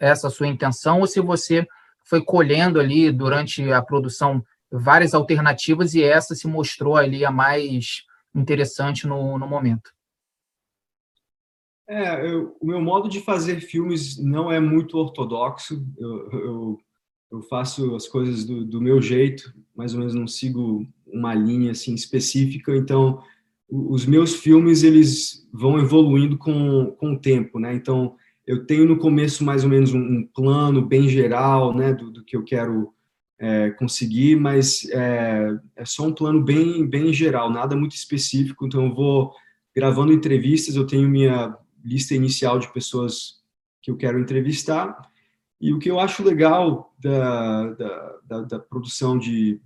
essa 0.00 0.28
sua 0.30 0.46
intenção 0.48 1.00
ou 1.00 1.06
se 1.06 1.20
você 1.20 1.66
foi 2.04 2.22
colhendo 2.22 2.78
ali 2.78 3.10
durante 3.10 3.72
a 3.72 3.82
produção 3.82 4.44
várias 4.70 5.14
alternativas 5.14 5.94
e 5.94 6.02
essa 6.02 6.34
se 6.34 6.46
mostrou 6.46 6.96
ali 6.96 7.24
a 7.24 7.30
mais 7.30 8.02
interessante 8.34 9.06
no, 9.06 9.38
no 9.38 9.46
momento. 9.46 9.93
É, 11.88 12.30
eu, 12.30 12.56
o 12.60 12.66
meu 12.66 12.80
modo 12.80 13.08
de 13.08 13.20
fazer 13.20 13.60
filmes 13.60 14.18
não 14.18 14.50
é 14.50 14.58
muito 14.58 14.96
ortodoxo. 14.96 15.86
Eu, 15.98 16.30
eu, 16.32 16.78
eu 17.32 17.42
faço 17.42 17.94
as 17.94 18.08
coisas 18.08 18.44
do, 18.44 18.64
do, 18.64 18.80
meu 18.80 19.02
jeito, 19.02 19.52
mais 19.76 19.92
ou 19.92 19.98
menos 19.98 20.14
não 20.14 20.26
sigo 20.26 20.86
uma 21.06 21.34
linha 21.34 21.72
assim 21.72 21.94
específica. 21.94 22.74
Então, 22.74 23.22
os 23.68 24.06
meus 24.06 24.34
filmes 24.34 24.82
eles 24.82 25.46
vão 25.52 25.78
evoluindo 25.78 26.38
com, 26.38 26.94
com 26.98 27.12
o 27.12 27.18
tempo, 27.18 27.58
né? 27.58 27.74
Então, 27.74 28.14
eu 28.46 28.66
tenho 28.66 28.86
no 28.86 28.98
começo 28.98 29.44
mais 29.44 29.64
ou 29.64 29.70
menos 29.70 29.92
um, 29.92 29.98
um 29.98 30.26
plano 30.34 30.84
bem 30.84 31.08
geral, 31.08 31.74
né, 31.74 31.92
do, 31.92 32.10
do 32.10 32.24
que 32.24 32.36
eu 32.36 32.44
quero 32.44 32.92
é, 33.38 33.70
conseguir, 33.70 34.36
mas 34.36 34.84
é, 34.90 35.58
é, 35.76 35.84
só 35.84 36.06
um 36.06 36.12
plano 36.12 36.42
bem, 36.42 36.86
bem 36.86 37.12
geral, 37.12 37.50
nada 37.50 37.74
muito 37.74 37.96
específico. 37.96 38.66
Então, 38.66 38.86
eu 38.86 38.94
vou 38.94 39.32
gravando 39.74 40.12
entrevistas, 40.12 40.76
eu 40.76 40.86
tenho 40.86 41.08
minha 41.08 41.56
lista 41.84 42.14
inicial 42.14 42.58
de 42.58 42.72
pessoas 42.72 43.42
que 43.82 43.90
eu 43.90 43.96
quero 43.96 44.18
entrevistar. 44.18 44.96
E 45.60 45.72
o 45.72 45.78
que 45.78 45.90
eu 45.90 46.00
acho 46.00 46.24
legal 46.24 46.94
da, 46.98 47.68
da, 47.74 48.18
da, 48.24 48.40
da 48.42 48.58
produção 48.58 49.18
de, 49.18 49.60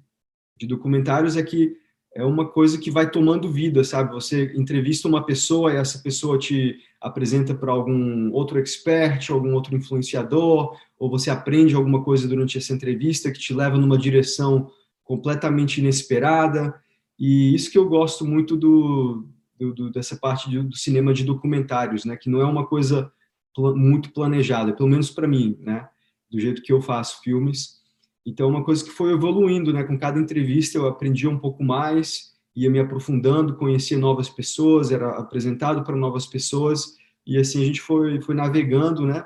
de 0.56 0.66
documentários 0.66 1.36
é 1.36 1.42
que 1.42 1.76
é 2.14 2.24
uma 2.24 2.48
coisa 2.48 2.78
que 2.78 2.90
vai 2.90 3.08
tomando 3.08 3.50
vida, 3.50 3.84
sabe? 3.84 4.12
Você 4.12 4.52
entrevista 4.56 5.06
uma 5.06 5.24
pessoa 5.24 5.72
e 5.72 5.76
essa 5.76 6.00
pessoa 6.00 6.38
te 6.38 6.78
apresenta 7.00 7.54
para 7.54 7.70
algum 7.70 8.32
outro 8.32 8.58
expert, 8.58 9.30
algum 9.30 9.54
outro 9.54 9.76
influenciador, 9.76 10.76
ou 10.98 11.08
você 11.08 11.30
aprende 11.30 11.76
alguma 11.76 12.02
coisa 12.02 12.26
durante 12.26 12.58
essa 12.58 12.72
entrevista 12.72 13.30
que 13.30 13.38
te 13.38 13.54
leva 13.54 13.76
numa 13.76 13.96
direção 13.96 14.68
completamente 15.04 15.78
inesperada. 15.78 16.74
E 17.18 17.54
isso 17.54 17.70
que 17.70 17.78
eu 17.78 17.88
gosto 17.88 18.24
muito 18.24 18.56
do, 18.56 19.24
do, 19.58 19.74
do 19.74 19.90
dessa 19.90 20.16
parte 20.16 20.50
do, 20.50 20.76
cinema 20.76 21.12
de 21.12 21.24
documentários, 21.24 22.04
né? 22.04 22.16
Que 22.16 22.30
não 22.30 22.40
é 22.40 22.44
uma 22.44 22.66
coisa 22.66 23.12
pl 23.54 23.74
muito 23.74 24.12
planejada, 24.12 24.72
pelo 24.72 24.88
menos 24.88 25.10
para 25.10 25.28
mim, 25.28 25.58
né? 25.60 25.88
Do 26.30 26.38
jeito 26.38 26.62
que 26.62 26.72
eu 26.72 26.80
faço 26.80 27.20
filmes. 27.22 27.78
Então, 28.24 28.46
é 28.46 28.50
uma 28.50 28.64
coisa 28.64 28.84
que 28.84 28.90
foi 28.90 29.12
evoluindo, 29.12 29.72
né? 29.72 29.82
Com 29.84 29.98
cada 29.98 30.18
entrevista 30.18 30.78
eu 30.78 30.86
aprendia 30.86 31.30
um 31.30 31.38
pouco 31.38 31.64
mais 31.64 32.28
ia 32.58 32.68
me 32.68 32.80
aprofundando, 32.80 33.54
conhecia 33.54 33.96
novas 33.96 34.28
pessoas, 34.28 34.90
era 34.90 35.10
apresentado 35.16 35.84
para 35.84 35.94
novas 35.94 36.26
pessoas 36.26 36.96
e 37.24 37.38
assim 37.38 37.62
a 37.62 37.64
gente 37.64 37.80
foi 37.80 38.20
foi 38.20 38.34
navegando, 38.34 39.06
né? 39.06 39.24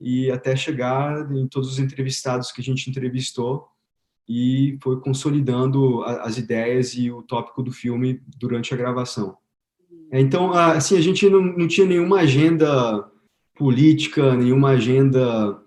E 0.00 0.30
até 0.30 0.54
chegar 0.54 1.30
em 1.32 1.48
todos 1.48 1.72
os 1.72 1.78
entrevistados 1.80 2.52
que 2.52 2.60
a 2.60 2.64
gente 2.64 2.88
entrevistou 2.88 3.66
e 4.28 4.78
foi 4.80 5.00
consolidando 5.00 6.02
as 6.04 6.38
ideias 6.38 6.94
e 6.94 7.10
o 7.10 7.22
tópico 7.22 7.60
do 7.60 7.72
filme 7.72 8.22
durante 8.38 8.72
a 8.72 8.76
gravação. 8.76 9.36
Então, 10.12 10.52
assim, 10.52 10.96
a 10.96 11.00
gente 11.00 11.28
não, 11.28 11.40
não 11.40 11.68
tinha 11.68 11.86
nenhuma 11.86 12.20
agenda 12.20 13.08
política, 13.54 14.34
nenhuma 14.34 14.70
agenda, 14.70 15.60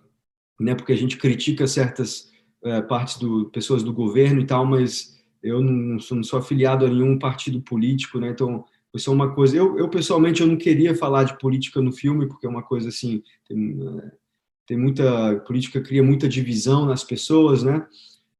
né, 0.59 0.75
porque 0.75 0.91
a 0.91 0.97
gente 0.97 1.17
critica 1.17 1.67
certas 1.67 2.31
é, 2.63 2.81
partes 2.81 3.17
do 3.17 3.49
pessoas 3.51 3.83
do 3.83 3.93
governo 3.93 4.41
e 4.41 4.45
tal, 4.45 4.65
mas 4.65 5.13
eu 5.41 5.61
não 5.61 5.99
sou, 5.99 6.17
não 6.17 6.23
sou, 6.23 6.39
afiliado 6.39 6.85
a 6.85 6.89
nenhum 6.89 7.19
partido 7.19 7.61
político, 7.61 8.19
né? 8.19 8.29
Então, 8.29 8.63
isso 8.95 9.09
é 9.09 9.13
uma 9.13 9.33
coisa. 9.33 9.57
Eu, 9.57 9.77
eu, 9.77 9.89
pessoalmente, 9.89 10.41
eu 10.41 10.47
não 10.47 10.55
queria 10.55 10.95
falar 10.95 11.23
de 11.25 11.37
política 11.37 11.81
no 11.81 11.91
filme, 11.91 12.27
porque 12.27 12.45
é 12.45 12.49
uma 12.49 12.63
coisa 12.63 12.89
assim. 12.89 13.21
Tem, 13.47 13.77
tem 14.65 14.77
muita. 14.77 15.39
Política 15.45 15.81
cria 15.81 16.03
muita 16.03 16.29
divisão 16.29 16.85
nas 16.85 17.03
pessoas, 17.03 17.63
né? 17.63 17.85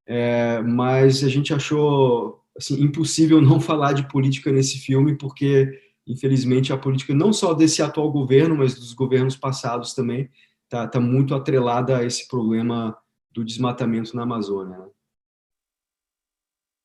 É, 0.05 0.61
mas 0.61 1.23
a 1.23 1.29
gente 1.29 1.53
achou 1.53 2.41
assim, 2.57 2.81
impossível 2.81 3.41
não 3.41 3.59
falar 3.59 3.93
de 3.93 4.07
política 4.07 4.51
nesse 4.51 4.79
filme, 4.79 5.17
porque, 5.17 5.69
infelizmente, 6.05 6.73
a 6.73 6.77
política, 6.77 7.13
não 7.13 7.31
só 7.31 7.53
desse 7.53 7.81
atual 7.81 8.11
governo, 8.11 8.57
mas 8.57 8.75
dos 8.75 8.93
governos 8.93 9.35
passados 9.35 9.93
também, 9.93 10.29
está 10.63 10.87
tá 10.87 10.99
muito 10.99 11.33
atrelada 11.33 11.97
a 11.97 12.03
esse 12.03 12.27
problema 12.27 12.97
do 13.31 13.43
desmatamento 13.43 14.15
na 14.15 14.23
Amazônia. 14.23 14.77
Né? 14.77 14.87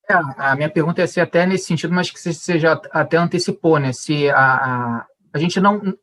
É, 0.09 0.13
a 0.37 0.55
minha 0.55 0.69
pergunta 0.69 1.01
é 1.01 1.07
se 1.07 1.19
até 1.19 1.45
nesse 1.45 1.65
sentido, 1.65 1.93
mas 1.93 2.09
que 2.09 2.19
você 2.19 2.57
já 2.57 2.81
até 2.91 3.17
antecipou, 3.17 3.77
né? 3.77 3.93
Se 3.93 4.29
a, 4.29 4.37
a, 4.37 5.05
a 5.33 5.37
gente 5.37 5.59
não 5.59 5.95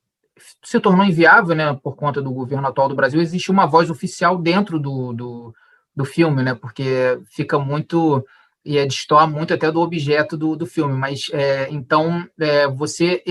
se 0.62 0.78
tornou 0.78 1.04
inviável, 1.04 1.56
né, 1.56 1.72
por 1.82 1.96
conta 1.96 2.20
do 2.20 2.30
governo 2.30 2.68
atual 2.68 2.88
do 2.88 2.94
Brasil, 2.94 3.20
existe 3.20 3.50
uma 3.50 3.66
voz 3.66 3.88
oficial 3.88 4.36
dentro 4.36 4.78
do, 4.78 5.12
do, 5.12 5.54
do 5.94 6.04
filme, 6.04 6.42
né? 6.42 6.54
Porque 6.54 7.18
fica 7.30 7.58
muito 7.58 8.24
e 8.66 8.78
é, 8.78 8.86
muito 9.28 9.54
até 9.54 9.70
do 9.70 9.80
objeto 9.80 10.36
do, 10.36 10.56
do 10.56 10.66
filme. 10.66 10.94
Mas 10.94 11.28
é, 11.32 11.68
então 11.70 12.28
é, 12.38 12.66
você 12.66 13.22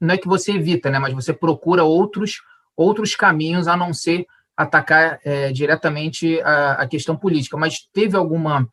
não 0.00 0.14
é 0.14 0.18
que 0.18 0.26
você 0.26 0.52
evita, 0.52 0.90
né? 0.90 0.98
Mas 0.98 1.14
você 1.14 1.32
procura 1.32 1.84
outros 1.84 2.40
outros 2.76 3.14
caminhos 3.14 3.68
a 3.68 3.76
não 3.76 3.92
ser 3.92 4.26
atacar 4.56 5.20
é, 5.24 5.52
diretamente 5.52 6.40
a, 6.40 6.72
a 6.72 6.86
questão 6.88 7.16
política. 7.16 7.56
Mas 7.56 7.86
teve 7.92 8.16
alguma 8.16 8.68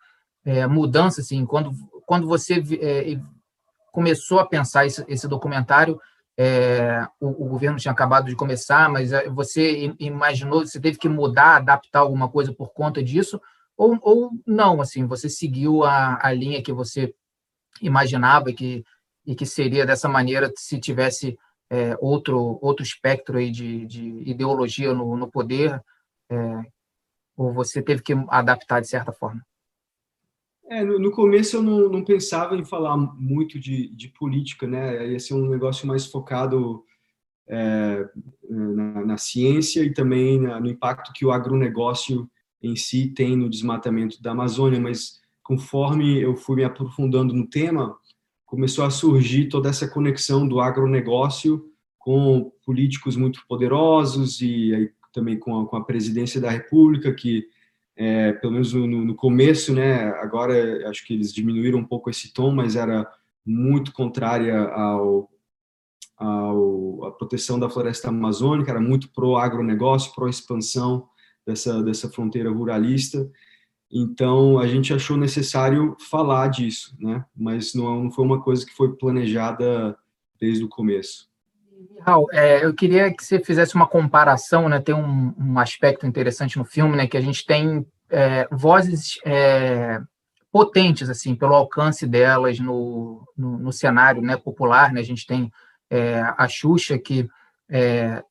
é, 0.45 0.65
mudança, 0.67 1.21
assim, 1.21 1.45
quando, 1.45 1.71
quando 2.05 2.27
você 2.27 2.63
é, 2.81 3.19
começou 3.91 4.39
a 4.39 4.45
pensar 4.45 4.85
esse, 4.85 5.03
esse 5.07 5.27
documentário, 5.27 5.99
é, 6.37 7.05
o, 7.19 7.45
o, 7.45 7.49
governo 7.49 7.77
tinha 7.77 7.91
acabado 7.91 8.27
de 8.27 8.35
começar, 8.35 8.89
mas 8.89 9.11
você 9.33 9.93
imaginou, 9.99 10.65
você 10.65 10.79
teve 10.79 10.97
que 10.97 11.09
mudar, 11.09 11.57
adaptar 11.57 11.99
alguma 11.99 12.29
coisa 12.29 12.53
por 12.53 12.71
conta 12.71 13.03
disso, 13.03 13.41
ou, 13.79 13.97
ou 14.01 14.31
não, 14.45 14.81
assim, 14.81 15.07
você 15.07 15.29
seguiu 15.29 15.85
a, 15.85 16.19
a 16.21 16.33
linha 16.33 16.61
que 16.61 16.73
você 16.73 17.15
imaginava 17.81 18.51
que 18.51 18.83
e 19.25 19.35
que 19.35 19.45
seria 19.45 19.85
dessa 19.85 20.09
maneira 20.09 20.51
se 20.57 20.79
tivesse 20.79 21.37
é, 21.69 21.95
outro 22.01 22.59
outro 22.61 22.83
espectro 22.83 23.37
aí 23.37 23.49
de, 23.49 23.85
de 23.85 24.03
ideologia 24.29 24.93
no, 24.93 25.15
no 25.15 25.31
poder 25.31 25.81
é, 26.29 26.61
ou 27.37 27.53
você 27.53 27.81
teve 27.81 28.01
que 28.01 28.13
adaptar 28.27 28.81
de 28.81 28.87
certa 28.89 29.13
forma 29.13 29.41
é, 30.69 30.83
no, 30.83 30.99
no, 30.99 31.11
começo 31.11 31.55
eu 31.55 31.63
não, 31.63 31.89
não, 31.89 32.03
pensava 32.03 32.57
em 32.57 32.65
falar 32.65 32.97
muito 32.97 33.59
de, 33.59 33.89
de, 33.95 34.07
política, 34.09 34.67
né? 34.67 35.07
Ia 35.07 35.19
ser 35.19 35.33
um 35.33 35.49
negócio 35.49 35.87
mais 35.87 36.05
focado 36.05 36.83
é, 37.47 38.07
na, 38.47 39.03
na, 39.03 39.17
ciência 39.17 39.81
e 39.81 39.91
também 39.91 40.39
na, 40.39 40.59
no 40.59 40.67
impacto 40.67 41.11
que 41.11 41.25
o 41.25 41.31
agronegócio 41.31 42.29
em 42.61 42.75
si 42.75 43.07
tem 43.07 43.35
no 43.35 43.49
desmatamento 43.49 44.21
da 44.21 44.31
Amazônia. 44.31 44.79
Mas 44.79 45.19
conforme 45.43 46.21
eu 46.21 46.35
fui 46.35 46.57
me 46.57 46.63
aprofundando 46.63 47.33
no 47.33 47.47
tema, 47.47 47.97
começou 48.45 48.85
a 48.85 48.89
surgir 48.89 49.49
toda 49.49 49.69
essa 49.69 49.87
conexão 49.87 50.47
do 50.47 50.59
agronegócio 50.59 51.65
com 51.97 52.51
políticos 52.65 53.15
muito 53.15 53.43
poderosos 53.47 54.41
e 54.41 54.73
aí, 54.73 54.91
também 55.13 55.37
com 55.37 55.59
a, 55.59 55.67
com 55.67 55.75
a 55.75 55.83
presidência 55.83 56.39
da 56.39 56.49
República 56.49 57.13
que 57.13 57.47
é, 57.95 58.31
pelo 58.31 58.53
menos 58.53 58.71
no, 58.71 58.87
no, 58.87 59.13
começo, 59.13 59.73
né? 59.73 60.07
Agora 60.21 60.89
acho 60.89 61.05
que 61.05 61.13
eles 61.13 61.33
diminuíram 61.33 61.79
um 61.79 61.85
pouco 61.85 62.09
esse 62.09 62.31
tom, 62.31 62.49
mas 62.49 62.77
era 62.77 63.05
muito 63.45 63.91
contrária 63.91 64.57
ao, 64.69 65.29
ao 66.15 67.03
à 67.03 67.11
proteção 67.11 67.59
da 67.59 67.69
floresta 67.69 68.07
amazônica, 68.07 68.71
era 68.71 68.79
muito 68.79 69.09
pro 69.09 69.35
agronegócio, 69.35 70.13
pro 70.15 70.29
expansão 70.29 71.08
dessa 71.49 71.83
dessa 71.83 72.09
fronteira 72.09 72.51
ruralista. 72.51 73.29
Então 73.91 74.59
a 74.59 74.67
gente 74.67 74.93
achou 74.93 75.17
necessário 75.17 75.97
falar 76.09 76.47
disso, 76.49 76.95
né? 76.99 77.25
Mas 77.35 77.73
não, 77.73 78.03
não 78.03 78.11
foi 78.11 78.23
uma 78.23 78.41
coisa 78.41 78.65
que 78.65 78.73
foi 78.73 78.95
planejada 78.95 79.97
desde 80.39 80.63
o 80.63 80.69
começo. 80.69 81.27
Raul, 82.01 82.27
é, 82.31 82.63
eu 82.63 82.73
queria 82.73 83.13
que 83.13 83.23
você 83.23 83.39
fizesse 83.39 83.75
uma 83.75 83.87
comparação, 83.87 84.69
né? 84.69 84.79
Tem 84.79 84.93
um, 84.93 85.33
um 85.37 85.59
aspecto 85.59 86.05
interessante 86.05 86.57
no 86.57 86.65
filme, 86.65 86.95
né? 86.95 87.07
Que 87.07 87.17
a 87.17 87.21
gente 87.21 87.45
tem 87.45 87.85
é, 88.09 88.47
vozes 88.51 89.19
é, 89.25 89.99
potentes, 90.51 91.09
assim, 91.09 91.35
pelo 91.35 91.55
alcance 91.55 92.05
delas 92.05 92.59
no, 92.59 93.23
no, 93.35 93.57
no, 93.57 93.71
cenário 93.73 94.21
né, 94.21 94.37
popular, 94.37 94.93
né? 94.93 95.01
A 95.01 95.03
gente 95.03 95.25
tem 95.25 95.51
é, 95.89 96.21
a 96.37 96.47
Xuxa, 96.47 96.97
que 96.97 97.27
é, 97.69 98.23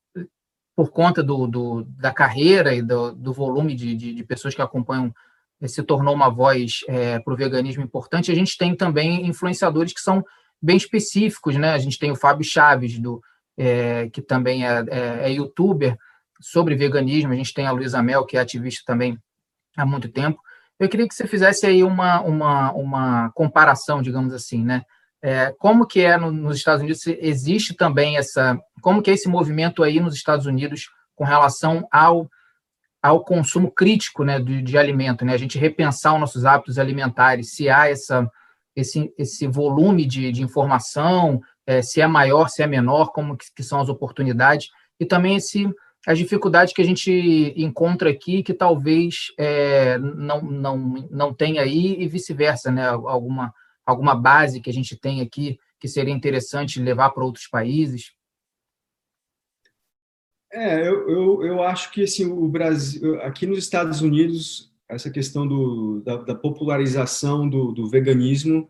por 0.79 0.91
conta 0.91 1.21
do, 1.21 1.45
do, 1.45 1.83
da 1.83 2.09
carreira 2.09 2.73
e 2.73 2.81
do, 2.81 3.11
do 3.11 3.33
volume 3.33 3.75
de, 3.75 3.93
de, 3.93 4.13
de, 4.13 4.23
pessoas 4.23 4.55
que 4.55 4.61
acompanham 4.61 5.13
é, 5.59 5.67
se 5.67 5.83
tornou 5.83 6.15
uma 6.15 6.29
voz 6.29 6.85
é, 6.87 7.19
para 7.19 7.33
o 7.33 7.35
veganismo 7.35 7.83
importante. 7.83 8.31
A 8.31 8.33
gente 8.33 8.57
tem 8.57 8.73
também 8.73 9.27
influenciadores 9.27 9.91
que 9.91 9.99
são 9.99 10.23
bem 10.61 10.77
específicos, 10.77 11.57
né? 11.57 11.73
A 11.73 11.77
gente 11.77 11.99
tem 11.99 12.11
o 12.11 12.15
Fábio 12.15 12.45
Chaves, 12.45 12.97
do, 12.97 13.21
é, 13.57 14.07
que 14.07 14.21
também 14.21 14.65
é, 14.65 14.85
é, 14.89 14.99
é, 15.23 15.31
youtuber 15.33 15.97
sobre 16.39 16.77
veganismo. 16.77 17.33
A 17.33 17.35
gente 17.35 17.53
tem 17.53 17.67
a 17.67 17.71
Luísa 17.71 18.01
Mel, 18.01 18.25
que 18.25 18.37
é 18.37 18.39
ativista 18.39 18.83
também 18.85 19.19
há 19.75 19.85
muito 19.85 20.07
tempo. 20.07 20.39
Eu 20.79 20.87
queria 20.87 21.09
que 21.09 21.13
você 21.13 21.27
fizesse 21.27 21.65
aí 21.65 21.83
uma, 21.83 22.21
uma, 22.21 22.71
uma 22.71 23.31
comparação, 23.31 24.01
digamos 24.01 24.33
assim, 24.33 24.63
né? 24.63 24.83
É, 25.21 25.53
como 25.59 25.85
que 25.85 26.01
é 26.01 26.17
no, 26.17 26.31
nos 26.31 26.57
Estados 26.57 26.81
Unidos? 26.81 27.05
Existe 27.07 27.73
também 27.73 28.17
essa... 28.17 28.57
Como 28.81 29.01
que 29.01 29.11
é 29.11 29.13
esse 29.13 29.27
movimento 29.27 29.83
aí 29.83 29.99
nos 29.99 30.15
Estados 30.15 30.45
Unidos 30.45 30.89
com 31.15 31.25
relação 31.25 31.85
ao, 31.91 32.29
ao 33.01 33.23
consumo 33.23 33.69
crítico 33.71 34.23
né, 34.23 34.39
de, 34.39 34.61
de 34.61 34.77
alimento, 34.77 35.25
né? 35.25 35.33
A 35.33 35.37
gente 35.37 35.57
repensar 35.57 36.13
os 36.13 36.19
nossos 36.19 36.45
hábitos 36.45 36.79
alimentares, 36.79 37.51
se 37.51 37.69
há 37.69 37.89
essa, 37.89 38.29
esse, 38.75 39.13
esse 39.17 39.47
volume 39.47 40.05
de, 40.05 40.31
de 40.31 40.41
informação, 40.41 41.41
é, 41.67 41.81
se 41.81 42.01
é 42.01 42.07
maior, 42.07 42.49
se 42.49 42.63
é 42.63 42.67
menor, 42.67 43.11
como 43.11 43.37
que, 43.37 43.45
que, 43.55 43.63
são 43.63 43.79
as 43.79 43.89
oportunidades, 43.89 44.69
e 44.99 45.05
também 45.05 45.35
esse, 45.35 45.69
as 46.07 46.17
dificuldades 46.17 46.73
que 46.73 46.81
a 46.81 46.85
gente 46.85 47.53
encontra 47.55 48.09
aqui, 48.09 48.41
que 48.41 48.53
talvez 48.53 49.27
é, 49.37 49.97
não, 49.97 50.41
não, 50.41 50.77
não 51.11 51.33
tenha 51.33 51.61
aí, 51.61 52.01
e 52.01 52.07
vice-versa, 52.07 52.71
né? 52.71 52.87
alguma, 52.87 53.53
alguma 53.89 54.15
base 54.15 54.61
que 54.61 54.69
a 54.69 54.73
gente 54.73 54.97
tem 54.97 55.21
aqui 55.21 55.57
que 55.79 55.87
seria 55.87 56.13
interessante 56.13 56.81
levar 56.81 57.09
para 57.11 57.23
outros 57.23 57.47
países? 57.47 58.11
É, 60.51 60.87
eu, 60.87 61.07
eu, 61.09 61.43
eu 61.43 61.63
acho 61.63 61.91
que 61.91 62.03
assim, 62.03 62.25
o 62.25 62.47
Brasil, 62.47 63.21
aqui 63.21 63.45
nos 63.45 63.59
Estados 63.59 64.01
Unidos, 64.01 64.73
essa 64.87 65.09
questão 65.09 65.47
do, 65.47 66.01
da, 66.01 66.17
da 66.17 66.35
popularização 66.35 67.47
do, 67.47 67.71
do 67.71 67.87
veganismo, 67.87 68.69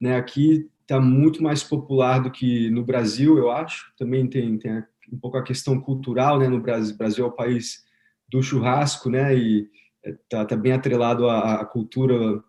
né, 0.00 0.16
aqui 0.16 0.70
está 0.88 0.98
muito 0.98 1.42
mais 1.42 1.62
popular 1.62 2.20
do 2.20 2.30
que 2.30 2.70
no 2.70 2.82
Brasil, 2.82 3.36
eu 3.36 3.50
acho. 3.50 3.92
Também 3.98 4.26
tem, 4.26 4.56
tem 4.56 4.82
um 5.12 5.18
pouco 5.18 5.36
a 5.36 5.42
questão 5.42 5.78
cultural, 5.78 6.38
né? 6.38 6.48
No 6.48 6.60
Brasil, 6.60 6.96
Brasil 6.96 7.24
é 7.26 7.28
o 7.28 7.32
país 7.32 7.84
do 8.26 8.42
churrasco, 8.42 9.10
né? 9.10 9.36
E 9.36 9.68
está 10.02 10.46
tá 10.46 10.56
bem 10.56 10.72
atrelado 10.72 11.28
à, 11.28 11.60
à 11.60 11.64
cultura 11.66 12.42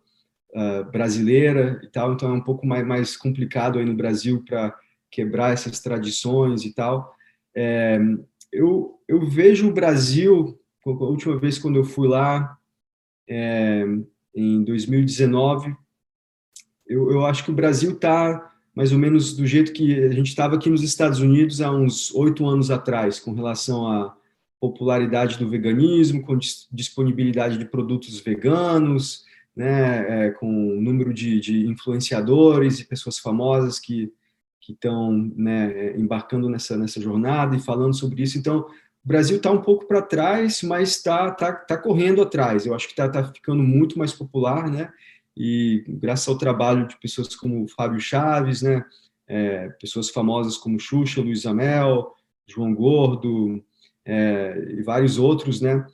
uh, 0.55 0.89
brasileira 0.91 1.79
e 1.83 1.87
tal. 1.87 2.13
Então 2.13 2.29
é 2.29 2.33
um 2.33 2.43
pouco 2.43 2.65
mais, 2.65 2.85
mais 2.85 3.17
complicado 3.17 3.79
aí 3.79 3.85
no 3.85 3.95
Brasil 3.95 4.43
para 4.47 4.75
quebrar 5.11 5.53
essas 5.53 5.79
tradições 5.79 6.63
e 6.65 6.73
tal. 6.73 7.13
É, 7.55 7.99
eu, 8.51 8.99
eu 9.07 9.25
vejo 9.27 9.69
o 9.69 9.73
Brasil, 9.73 10.59
a 10.85 10.89
última 10.89 11.37
vez 11.37 11.57
quando 11.57 11.77
eu 11.77 11.83
fui 11.83 12.07
lá, 12.07 12.57
é, 13.27 13.85
em 14.35 14.63
2019, 14.63 15.75
eu, 16.87 17.11
eu 17.11 17.25
acho 17.25 17.43
que 17.43 17.51
o 17.51 17.55
Brasil 17.55 17.91
está 17.91 18.49
mais 18.75 18.91
ou 18.91 18.97
menos 18.97 19.35
do 19.35 19.45
jeito 19.45 19.73
que 19.73 19.93
a 20.03 20.11
gente 20.11 20.27
estava 20.27 20.55
aqui 20.55 20.69
nos 20.69 20.83
Estados 20.83 21.19
Unidos 21.19 21.59
há 21.59 21.69
uns 21.69 22.13
oito 22.15 22.47
anos 22.47 22.71
atrás, 22.71 23.19
com 23.19 23.33
relação 23.33 23.87
à 23.87 24.15
popularidade 24.59 25.37
do 25.37 25.49
veganismo, 25.49 26.21
com 26.21 26.37
disponibilidade 26.71 27.57
de 27.57 27.65
produtos 27.65 28.19
veganos, 28.19 29.25
né, 29.55 30.27
é, 30.27 30.31
com 30.31 30.47
o 30.47 30.81
número 30.81 31.13
de, 31.13 31.39
de, 31.39 31.67
influenciadores 31.67 32.79
e 32.79 32.87
pessoas 32.87 33.17
famosas 33.19 33.79
que 33.79 34.11
estão 34.67 35.11
né, 35.35 35.97
embarcando 35.97 36.47
nessa 36.47 36.77
nessa 36.77 37.01
jornada 37.01 37.55
e 37.55 37.59
falando 37.59 37.95
sobre 37.95 38.21
isso. 38.21 38.37
Então, 38.37 38.59
o 39.03 39.07
Brasil 39.07 39.37
está 39.37 39.49
um 39.49 39.61
pouco 39.61 39.87
para 39.87 40.01
trás, 40.01 40.61
mas 40.61 40.89
está 40.89 41.31
tá, 41.31 41.51
tá 41.51 41.75
correndo 41.75 42.21
atrás. 42.21 42.65
Eu 42.65 42.75
acho 42.75 42.85
que 42.85 42.93
está 42.93 43.09
tá 43.09 43.23
ficando 43.33 43.63
muito 43.63 43.97
mais 43.97 44.13
popular, 44.13 44.69
né? 44.69 44.91
e 45.39 45.85
graças 45.87 46.27
ao 46.27 46.37
trabalho 46.37 46.85
de 46.85 46.97
pessoas 46.97 47.33
como 47.33 47.65
Fábio 47.69 48.01
Chaves, 48.01 48.61
né, 48.61 48.83
é, 49.25 49.69
pessoas 49.69 50.09
famosas 50.09 50.57
como 50.57 50.77
Xuxa, 50.77 51.21
Luiz 51.21 51.45
Amel, 51.45 52.13
João 52.45 52.75
Gordo 52.75 53.63
é, 54.05 54.67
e 54.77 54.83
vários 54.83 55.17
outros, 55.17 55.61
né, 55.61 55.87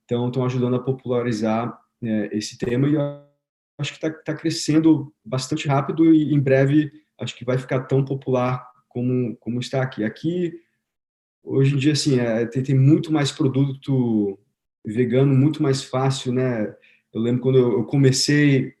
estão 0.00 0.30
é, 0.42 0.46
ajudando 0.46 0.76
a 0.76 0.82
popularizar 0.82 1.76
é, 2.02 2.36
esse 2.36 2.56
tema 2.58 2.88
e 2.88 2.96
acho 3.78 3.92
que 3.92 4.06
está 4.06 4.10
tá 4.10 4.34
crescendo 4.34 5.12
bastante 5.24 5.68
rápido 5.68 6.12
e 6.12 6.34
em 6.34 6.40
breve 6.40 6.90
acho 7.18 7.36
que 7.36 7.44
vai 7.44 7.58
ficar 7.58 7.80
tão 7.84 8.04
popular 8.04 8.66
como, 8.88 9.36
como 9.36 9.60
está 9.60 9.82
aqui. 9.82 10.04
Aqui, 10.04 10.60
hoje 11.42 11.74
em 11.74 11.78
dia, 11.78 11.92
assim, 11.92 12.18
é, 12.18 12.46
tem, 12.46 12.62
tem 12.62 12.74
muito 12.74 13.12
mais 13.12 13.30
produto 13.30 14.38
vegano, 14.84 15.34
muito 15.34 15.62
mais 15.62 15.82
fácil, 15.82 16.32
né, 16.32 16.74
eu 17.12 17.20
lembro 17.20 17.42
quando 17.42 17.58
eu 17.58 17.84
comecei, 17.84 18.74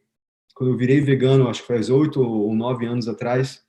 quando 0.54 0.72
eu 0.72 0.76
virei 0.76 1.00
vegano, 1.00 1.48
acho 1.48 1.62
que 1.62 1.68
faz 1.68 1.90
oito 1.90 2.22
ou 2.22 2.54
nove 2.54 2.86
anos 2.86 3.08
atrás, 3.08 3.64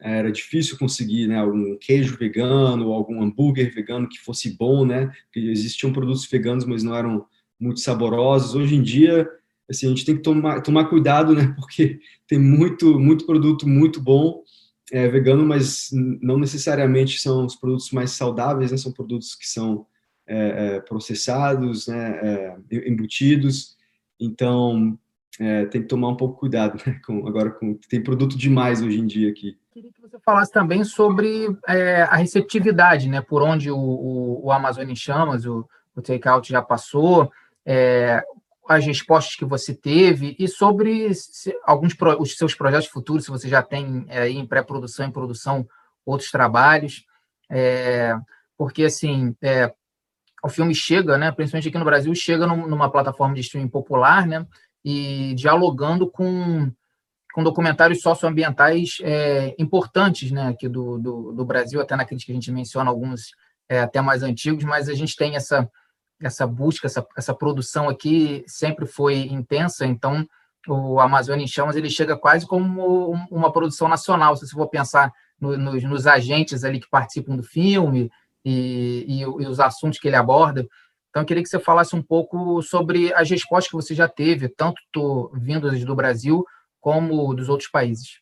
era 0.00 0.30
difícil 0.30 0.78
conseguir, 0.78 1.26
né, 1.26 1.38
algum 1.38 1.76
queijo 1.78 2.16
vegano, 2.16 2.92
algum 2.92 3.22
hambúrguer 3.22 3.72
vegano 3.74 4.08
que 4.08 4.18
fosse 4.18 4.56
bom, 4.56 4.84
né, 4.84 5.06
porque 5.24 5.40
existiam 5.40 5.92
produtos 5.92 6.26
veganos, 6.26 6.64
mas 6.64 6.82
não 6.82 6.94
eram 6.94 7.26
muito 7.64 7.80
saborosos. 7.80 8.54
Hoje 8.54 8.74
em 8.74 8.82
dia, 8.82 9.28
assim, 9.68 9.86
a 9.86 9.88
gente 9.88 10.04
tem 10.04 10.16
que 10.16 10.22
tomar, 10.22 10.60
tomar 10.60 10.84
cuidado, 10.84 11.34
né, 11.34 11.54
porque 11.58 11.98
tem 12.28 12.38
muito, 12.38 12.98
muito 12.98 13.24
produto 13.24 13.66
muito 13.66 14.00
bom 14.00 14.42
é, 14.92 15.08
vegano, 15.08 15.46
mas 15.46 15.88
não 16.20 16.38
necessariamente 16.38 17.18
são 17.18 17.46
os 17.46 17.56
produtos 17.56 17.90
mais 17.90 18.10
saudáveis, 18.10 18.70
né, 18.70 18.76
são 18.76 18.92
produtos 18.92 19.34
que 19.34 19.48
são 19.48 19.86
é, 20.26 20.76
é, 20.76 20.80
processados, 20.80 21.88
né, 21.88 22.20
é, 22.22 22.88
embutidos. 22.88 23.76
Então, 24.20 24.98
é, 25.40 25.64
tem 25.66 25.82
que 25.82 25.88
tomar 25.88 26.08
um 26.08 26.16
pouco 26.16 26.38
cuidado, 26.38 26.80
né? 26.86 27.00
Com, 27.04 27.26
agora 27.26 27.50
com, 27.50 27.74
tem 27.88 28.02
produto 28.02 28.36
demais 28.36 28.82
hoje 28.82 29.00
em 29.00 29.06
dia 29.06 29.30
aqui. 29.30 29.56
Queria 29.72 29.90
que 29.90 30.00
você 30.00 30.18
falasse 30.20 30.52
também 30.52 30.84
sobre 30.84 31.48
é, 31.66 32.02
a 32.02 32.16
receptividade, 32.16 33.08
né? 33.08 33.20
Por 33.20 33.42
onde 33.42 33.70
o, 33.70 33.76
o, 33.76 34.46
o 34.46 34.52
Amazon 34.52 34.88
em 34.88 34.94
Chamas, 34.94 35.44
o, 35.44 35.68
o 35.96 36.02
Takeout 36.02 36.48
já 36.48 36.62
passou, 36.62 37.30
é, 37.66 38.22
as 38.68 38.84
respostas 38.84 39.36
que 39.36 39.44
você 39.44 39.74
teve 39.74 40.36
e 40.38 40.48
sobre 40.48 41.12
se, 41.14 41.54
alguns 41.64 41.94
pro, 41.94 42.20
os 42.20 42.36
seus 42.36 42.54
projetos 42.54 42.88
futuros, 42.88 43.24
se 43.24 43.30
você 43.30 43.48
já 43.48 43.62
tem 43.62 44.06
aí 44.08 44.36
em 44.36 44.46
pré-produção, 44.46 45.06
em 45.06 45.10
produção, 45.10 45.66
outros 46.04 46.30
trabalhos. 46.30 47.04
porque, 48.56 48.84
assim, 48.84 49.34
o 50.44 50.48
filme 50.50 50.74
chega, 50.74 51.16
né, 51.16 51.32
principalmente 51.32 51.68
aqui 51.68 51.78
no 51.78 51.86
Brasil, 51.86 52.14
chega 52.14 52.46
numa 52.46 52.90
plataforma 52.90 53.34
de 53.34 53.40
streaming 53.40 53.68
popular, 53.68 54.26
né, 54.26 54.46
e 54.84 55.34
dialogando 55.34 56.10
com, 56.10 56.70
com 57.32 57.42
documentários 57.42 58.02
socioambientais 58.02 58.98
é, 59.02 59.54
importantes 59.58 60.30
né, 60.30 60.48
aqui 60.48 60.68
do, 60.68 60.98
do, 60.98 61.32
do, 61.32 61.44
Brasil, 61.46 61.80
até 61.80 61.96
na 61.96 62.04
crítica 62.04 62.30
a 62.30 62.34
gente 62.34 62.52
menciona 62.52 62.90
alguns 62.90 63.30
é, 63.70 63.80
até 63.80 64.02
mais 64.02 64.22
antigos, 64.22 64.64
mas 64.64 64.90
a 64.90 64.94
gente 64.94 65.16
tem 65.16 65.34
essa, 65.34 65.66
essa 66.20 66.46
busca, 66.46 66.86
essa, 66.86 67.06
essa 67.16 67.34
produção 67.34 67.88
aqui 67.88 68.44
sempre 68.46 68.86
foi 68.86 69.20
intensa, 69.26 69.84
então 69.86 70.26
o 70.66 70.98
Amazônia 70.98 71.44
em 71.44 71.48
Chamas 71.48 71.76
ele 71.76 71.90
chega 71.90 72.16
quase 72.16 72.46
como 72.46 73.12
uma 73.30 73.52
produção 73.52 73.88
nacional, 73.88 74.36
se 74.36 74.46
você 74.46 74.54
for 74.54 74.68
pensar 74.68 75.12
no, 75.40 75.56
nos, 75.56 76.06
agentes 76.06 76.64
ali 76.64 76.80
que 76.80 76.88
participam 76.88 77.36
do 77.36 77.42
filme 77.42 78.10
e, 78.44 79.04
e, 79.06 79.20
e, 79.20 79.26
os 79.26 79.60
assuntos 79.60 79.98
que 79.98 80.08
ele 80.08 80.16
aborda. 80.16 80.66
Então, 81.10 81.22
eu 81.22 81.26
queria 81.26 81.42
que 81.42 81.48
você 81.48 81.60
falasse 81.60 81.94
um 81.94 82.02
pouco 82.02 82.60
sobre 82.62 83.12
as 83.14 83.30
respostas 83.30 83.68
que 83.70 83.76
você 83.76 83.94
já 83.94 84.08
teve, 84.08 84.48
tanto 84.48 85.30
vindas 85.34 85.84
do 85.84 85.94
Brasil 85.94 86.44
como 86.80 87.34
dos 87.34 87.48
outros 87.48 87.70
países. 87.70 88.20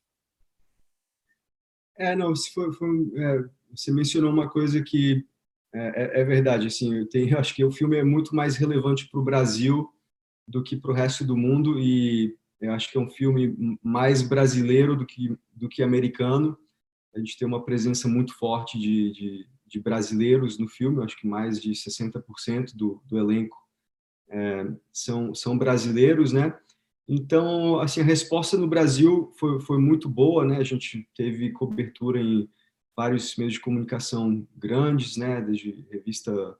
É, 1.96 2.14
não, 2.16 2.32
é, 2.32 3.44
você 3.74 3.92
mencionou 3.92 4.30
uma 4.30 4.48
coisa 4.50 4.82
que 4.82 5.24
é, 5.74 6.18
é, 6.18 6.20
é 6.20 6.24
verdade. 6.24 6.66
Assim, 6.66 6.94
eu, 6.94 7.08
tenho, 7.08 7.38
acho 7.38 7.54
que 7.54 7.64
o 7.64 7.70
filme 7.70 7.96
é 7.96 8.04
muito 8.04 8.34
mais 8.34 8.56
relevante 8.56 9.08
para 9.08 9.20
o 9.20 9.24
Brasil 9.24 9.88
do 10.46 10.62
que 10.62 10.76
para 10.76 10.90
o 10.90 10.94
resto 10.94 11.24
do 11.24 11.36
mundo 11.36 11.78
e 11.78 12.36
eu 12.60 12.72
acho 12.72 12.90
que 12.90 12.98
é 12.98 13.00
um 13.00 13.10
filme 13.10 13.78
mais 13.82 14.22
brasileiro 14.22 14.96
do 14.96 15.06
que 15.06 15.36
do 15.52 15.68
que 15.68 15.82
americano. 15.82 16.56
A 17.14 17.18
gente 17.18 17.38
tem 17.38 17.46
uma 17.46 17.64
presença 17.64 18.08
muito 18.08 18.34
forte 18.34 18.78
de, 18.78 19.12
de, 19.12 19.46
de 19.66 19.80
brasileiros 19.80 20.58
no 20.58 20.68
filme. 20.68 21.02
Acho 21.02 21.16
que 21.16 21.26
mais 21.26 21.60
de 21.60 21.72
60% 21.72 22.74
do, 22.74 23.02
do 23.04 23.18
elenco 23.18 23.56
é, 24.30 24.66
são 24.92 25.34
são 25.34 25.58
brasileiros, 25.58 26.32
né? 26.32 26.56
Então, 27.08 27.80
assim, 27.80 28.00
a 28.00 28.04
resposta 28.04 28.56
no 28.56 28.68
Brasil 28.68 29.32
foi, 29.38 29.60
foi 29.60 29.78
muito 29.78 30.08
boa, 30.08 30.44
né? 30.44 30.58
A 30.58 30.64
gente 30.64 31.08
teve 31.14 31.50
cobertura 31.50 32.20
em 32.20 32.48
vários 32.96 33.36
meios 33.36 33.54
de 33.54 33.60
comunicação 33.60 34.46
grandes, 34.56 35.16
né? 35.16 35.40
Desde 35.40 35.86
revista 35.90 36.56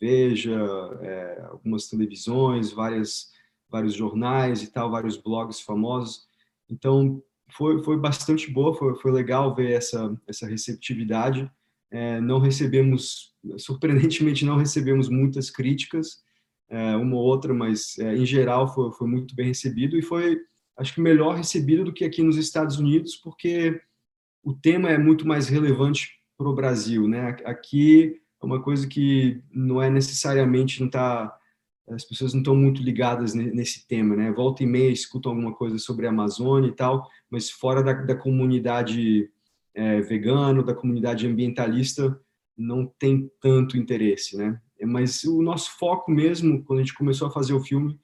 Veja, 0.00 0.54
é, 1.00 1.46
algumas 1.50 1.88
televisões, 1.88 2.72
várias, 2.72 3.30
vários 3.70 3.94
jornais 3.94 4.62
e 4.62 4.70
tal, 4.70 4.90
vários 4.90 5.16
blogs 5.16 5.60
famosos. 5.60 6.26
Então, 6.68 7.22
foi, 7.50 7.82
foi 7.82 7.96
bastante 7.96 8.50
boa, 8.50 8.74
foi, 8.74 8.94
foi 8.96 9.12
legal 9.12 9.54
ver 9.54 9.72
essa, 9.72 10.14
essa 10.26 10.46
receptividade. 10.46 11.50
É, 11.90 12.20
não 12.20 12.38
recebemos, 12.38 13.32
surpreendentemente, 13.56 14.44
não 14.44 14.56
recebemos 14.56 15.08
muitas 15.08 15.50
críticas, 15.50 16.22
é, 16.68 16.96
uma 16.96 17.16
ou 17.16 17.22
outra, 17.22 17.54
mas 17.54 17.98
é, 17.98 18.16
em 18.16 18.26
geral 18.26 18.68
foi, 18.74 18.90
foi 18.92 19.06
muito 19.06 19.34
bem 19.34 19.46
recebido 19.46 19.96
e 19.96 20.02
foi, 20.02 20.38
acho 20.76 20.94
que, 20.94 21.00
melhor 21.00 21.36
recebido 21.36 21.84
do 21.84 21.92
que 21.92 22.04
aqui 22.04 22.22
nos 22.22 22.36
Estados 22.36 22.78
Unidos, 22.78 23.16
porque 23.16 23.80
o 24.44 24.52
tema 24.54 24.90
é 24.90 24.98
muito 24.98 25.26
mais 25.26 25.48
relevante 25.48 26.10
para 26.36 26.48
o 26.48 26.54
Brasil, 26.54 27.08
né? 27.08 27.36
Aqui 27.44 28.20
é 28.42 28.46
uma 28.46 28.62
coisa 28.62 28.86
que 28.86 29.42
não 29.50 29.82
é 29.82 29.88
necessariamente 29.88 30.80
não 30.80 30.90
tá 30.90 31.34
as 31.88 32.04
pessoas 32.04 32.32
não 32.32 32.40
estão 32.40 32.56
muito 32.56 32.82
ligadas 32.82 33.34
nesse 33.34 33.86
tema, 33.86 34.16
né? 34.16 34.32
Volta 34.32 34.62
e 34.62 34.66
meia 34.66 34.90
escutam 34.90 35.32
alguma 35.32 35.52
coisa 35.54 35.78
sobre 35.78 36.06
a 36.06 36.10
Amazônia 36.10 36.68
e 36.68 36.72
tal, 36.72 37.06
mas 37.30 37.50
fora 37.50 37.82
da, 37.82 37.92
da 37.92 38.16
comunidade 38.16 39.28
é, 39.74 40.00
vegana, 40.00 40.62
da 40.62 40.74
comunidade 40.74 41.26
ambientalista, 41.26 42.18
não 42.56 42.86
tem 42.98 43.30
tanto 43.40 43.76
interesse, 43.76 44.36
né? 44.36 44.58
Mas 44.82 45.24
o 45.24 45.42
nosso 45.42 45.76
foco 45.78 46.10
mesmo, 46.10 46.64
quando 46.64 46.78
a 46.78 46.82
gente 46.82 46.94
começou 46.94 47.28
a 47.28 47.30
fazer 47.30 47.52
o 47.52 47.62
filme, 47.62 47.98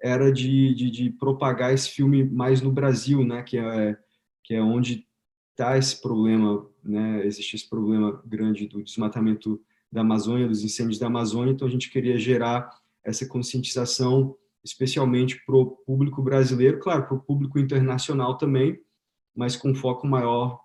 era 0.00 0.30
de, 0.30 0.74
de, 0.74 0.90
de 0.90 1.10
propagar 1.10 1.72
esse 1.72 1.90
filme 1.90 2.22
mais 2.22 2.62
no 2.62 2.70
Brasil, 2.70 3.24
né? 3.24 3.42
Que 3.42 3.58
é, 3.58 3.96
que 4.44 4.54
é 4.54 4.62
onde 4.62 5.06
está 5.54 5.78
esse 5.78 6.00
problema, 6.00 6.66
né? 6.82 7.24
Existe 7.24 7.56
esse 7.56 7.68
problema 7.68 8.20
grande 8.26 8.66
do 8.66 8.82
desmatamento 8.82 9.60
da 9.90 10.00
Amazônia, 10.00 10.48
dos 10.48 10.64
incêndios 10.64 10.98
da 10.98 11.06
Amazônia, 11.06 11.52
então 11.52 11.66
a 11.66 11.70
gente 11.70 11.88
queria 11.88 12.18
gerar 12.18 12.68
essa 13.04 13.26
conscientização, 13.26 14.36
especialmente 14.64 15.44
para 15.46 15.54
o 15.54 15.66
público 15.66 16.20
brasileiro, 16.20 16.80
claro, 16.80 17.06
para 17.06 17.14
o 17.14 17.20
público 17.20 17.58
internacional 17.58 18.36
também, 18.36 18.80
mas 19.34 19.56
com 19.56 19.74
foco 19.74 20.06
maior 20.06 20.60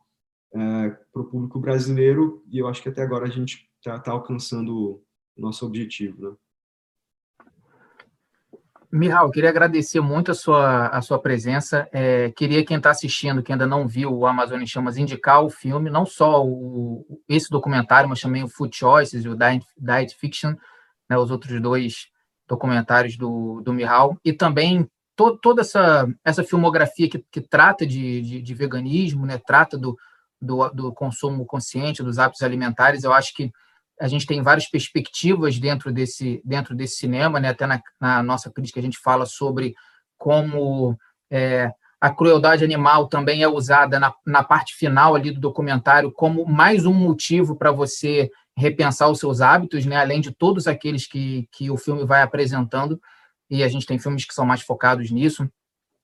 é, 0.52 0.89
para 1.13 1.21
o 1.21 1.25
público 1.25 1.60
brasileiro, 1.60 2.43
e 2.49 2.58
eu 2.58 2.67
acho 2.67 2.82
que 2.82 2.89
até 2.89 3.04
agora 3.04 3.25
a 3.25 3.30
gente 3.30 3.69
está 3.78 3.99
tá 3.99 4.12
alcançando 4.12 4.75
o 4.75 5.04
nosso 5.38 5.65
objetivo. 5.65 6.30
Né? 6.30 6.36
Mihal, 8.91 9.30
queria 9.30 9.49
agradecer 9.49 9.99
muito 10.02 10.32
a 10.32 10.34
sua, 10.34 10.88
a 10.88 11.02
sua 11.02 11.19
presença. 11.19 11.88
É, 11.91 12.32
queria 12.32 12.65
quem 12.65 12.78
está 12.78 12.89
assistindo, 12.89 13.43
que 13.43 13.52
ainda 13.52 13.67
não 13.67 13.88
viu 13.88 14.12
o 14.12 14.25
Amazônia 14.25 14.63
em 14.63 14.67
Chamas, 14.67 14.97
indicar 14.97 15.43
o 15.43 15.49
filme, 15.49 15.91
não 15.91 16.06
só 16.06 16.43
o, 16.43 17.06
esse 17.28 17.49
documentário, 17.52 18.10
mas 18.10 18.19
também 18.19 18.43
o 18.43 18.47
Food 18.47 18.75
Choices 18.75 19.25
e 19.25 19.30
o 19.30 19.36
Diet, 19.36 19.63
Diet 19.78 20.15
Fiction, 20.15 20.56
né, 21.08 21.17
os 21.17 21.30
outros 21.30 21.62
dois 21.62 22.08
documentários 22.47 23.15
do, 23.15 23.62
do 23.62 23.71
Mihal, 23.71 24.17
e 24.25 24.34
também 24.34 24.89
to, 25.15 25.38
toda 25.38 25.62
essa, 25.62 26.08
essa 26.25 26.43
filmografia 26.43 27.08
que, 27.08 27.23
que 27.32 27.41
trata 27.41 27.86
de, 27.86 28.21
de, 28.21 28.41
de 28.41 28.54
veganismo, 28.56 29.23
né, 29.23 29.38
trata 29.38 29.78
do, 29.78 29.95
do, 30.41 30.67
do 30.69 30.93
consumo 30.93 31.45
consciente, 31.45 32.02
dos 32.02 32.17
hábitos 32.17 32.41
alimentares. 32.41 33.04
Eu 33.04 33.13
acho 33.13 33.36
que 33.36 33.52
a 33.99 34.07
gente 34.07 34.25
tem 34.25 34.41
várias 34.41 34.69
perspectivas 34.69 35.59
dentro 35.59 35.91
desse, 35.91 36.41
dentro 36.45 36.73
desse 36.75 36.97
cinema, 36.97 37.39
né? 37.39 37.49
até 37.49 37.67
na, 37.67 37.81
na 37.99 38.23
nossa 38.23 38.49
crítica 38.49 38.79
a 38.79 38.83
gente 38.83 38.97
fala 38.97 39.25
sobre 39.25 39.75
como 40.17 40.97
é, 41.29 41.71
a 41.99 42.09
crueldade 42.09 42.63
animal 42.63 43.07
também 43.07 43.43
é 43.43 43.47
usada 43.47 43.99
na, 43.99 44.13
na 44.25 44.43
parte 44.43 44.75
final 44.75 45.15
ali 45.15 45.31
do 45.31 45.39
documentário 45.39 46.12
como 46.12 46.45
mais 46.45 46.85
um 46.85 46.93
motivo 46.93 47.55
para 47.55 47.71
você 47.71 48.31
repensar 48.55 49.09
os 49.09 49.19
seus 49.19 49.41
hábitos, 49.41 49.85
né? 49.85 49.97
além 49.97 50.21
de 50.21 50.31
todos 50.31 50.67
aqueles 50.67 51.07
que, 51.07 51.47
que 51.51 51.69
o 51.69 51.77
filme 51.77 52.05
vai 52.05 52.21
apresentando, 52.21 52.99
e 53.49 53.63
a 53.63 53.67
gente 53.67 53.85
tem 53.85 53.97
filmes 53.97 54.25
que 54.25 54.33
são 54.33 54.45
mais 54.45 54.62
focados 54.62 55.09
nisso. 55.09 55.49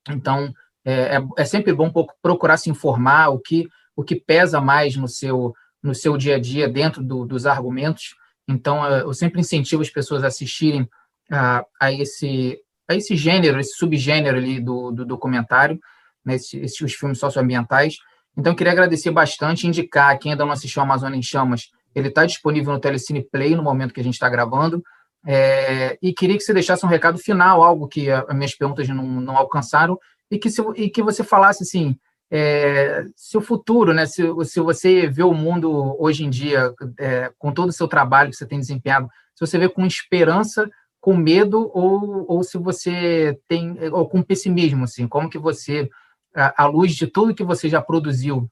Então, 0.10 0.54
é, 0.84 1.18
é, 1.18 1.28
é 1.38 1.46
sempre 1.46 1.74
bom 1.74 1.92
procurar 2.22 2.58
se 2.58 2.70
informar 2.70 3.30
o 3.30 3.40
que, 3.40 3.68
o 3.96 4.04
que 4.04 4.16
pesa 4.16 4.62
mais 4.62 4.96
no 4.96 5.08
seu 5.08 5.54
no 5.86 5.94
seu 5.94 6.18
dia 6.18 6.36
a 6.36 6.40
dia 6.40 6.68
dentro 6.68 7.04
do, 7.04 7.26
dos 7.26 7.46
argumentos. 7.46 8.16
Então, 8.48 8.86
eu 8.86 9.14
sempre 9.14 9.40
incentivo 9.40 9.82
as 9.82 9.90
pessoas 9.90 10.24
a 10.24 10.28
assistirem 10.28 10.88
a, 11.32 11.64
a 11.80 11.92
esse 11.92 12.60
a 12.88 12.94
esse 12.94 13.16
gênero, 13.16 13.60
esse 13.60 13.76
subgênero 13.76 14.38
ali 14.38 14.60
do, 14.60 14.92
do 14.92 15.04
documentário, 15.04 15.80
né, 16.24 16.36
esses, 16.36 16.80
os 16.82 16.94
filmes 16.94 17.18
socioambientais. 17.18 17.96
Então, 18.38 18.54
eu 18.54 18.56
queria 18.56 18.74
agradecer 18.74 19.10
bastante, 19.10 19.66
indicar 19.66 20.20
quem 20.20 20.34
ainda 20.34 20.46
não 20.46 20.52
assistiu 20.52 20.84
Amazônia 20.84 21.18
em 21.18 21.24
Chamas, 21.24 21.72
ele 21.96 22.10
está 22.10 22.26
disponível 22.26 22.74
no 22.74 22.80
Telecine 22.80 23.24
Play 23.24 23.56
no 23.56 23.64
momento 23.64 23.92
que 23.92 24.02
a 24.02 24.04
gente 24.04 24.14
está 24.14 24.30
gravando. 24.30 24.84
É, 25.26 25.98
e 26.00 26.14
queria 26.14 26.38
que 26.38 26.44
você 26.44 26.54
deixasse 26.54 26.86
um 26.86 26.90
recado 26.90 27.18
final, 27.18 27.64
algo 27.64 27.88
que 27.88 28.12
as 28.12 28.36
minhas 28.36 28.54
perguntas 28.54 28.88
não, 28.90 29.04
não 29.04 29.36
alcançaram, 29.36 29.98
e 30.30 30.38
que, 30.38 30.52
se, 30.52 30.62
e 30.76 30.90
que 30.90 31.02
você 31.02 31.24
falasse 31.24 31.64
assim, 31.64 31.98
é, 32.32 33.06
se 33.16 33.38
o 33.38 33.42
futuro, 33.42 33.94
né, 33.94 34.06
se, 34.06 34.24
se 34.46 34.60
você 34.60 35.08
vê 35.08 35.24
o 35.24 35.34
mundo 35.34 35.96
hoje 36.00 36.26
em 36.26 36.30
dia, 36.30 36.74
é, 37.00 37.32
com 37.38 37.52
todo 37.54 37.70
o 37.70 37.74
seu 37.74 37.88
trabalho 37.88 38.32
que 38.32 38.36
você 38.36 38.48
tem 38.48 38.60
desempenhado, 38.60 39.08
se 39.36 39.46
você 39.46 39.58
vê 39.58 39.70
com 39.70 39.86
esperança, 39.86 40.70
com 41.00 41.16
medo, 41.16 41.70
ou, 41.74 42.26
ou 42.28 42.44
se 42.44 42.58
você 42.58 43.40
tem, 43.48 43.78
ou 43.92 44.08
com 44.10 44.24
pessimismo, 44.24 44.86
assim, 44.86 45.08
como 45.08 45.30
que 45.30 45.38
você, 45.38 45.90
à 46.34 46.66
luz 46.66 46.96
de 46.96 47.06
tudo 47.06 47.36
que 47.36 47.44
você 47.44 47.70
já 47.70 47.82
produziu 47.82 48.50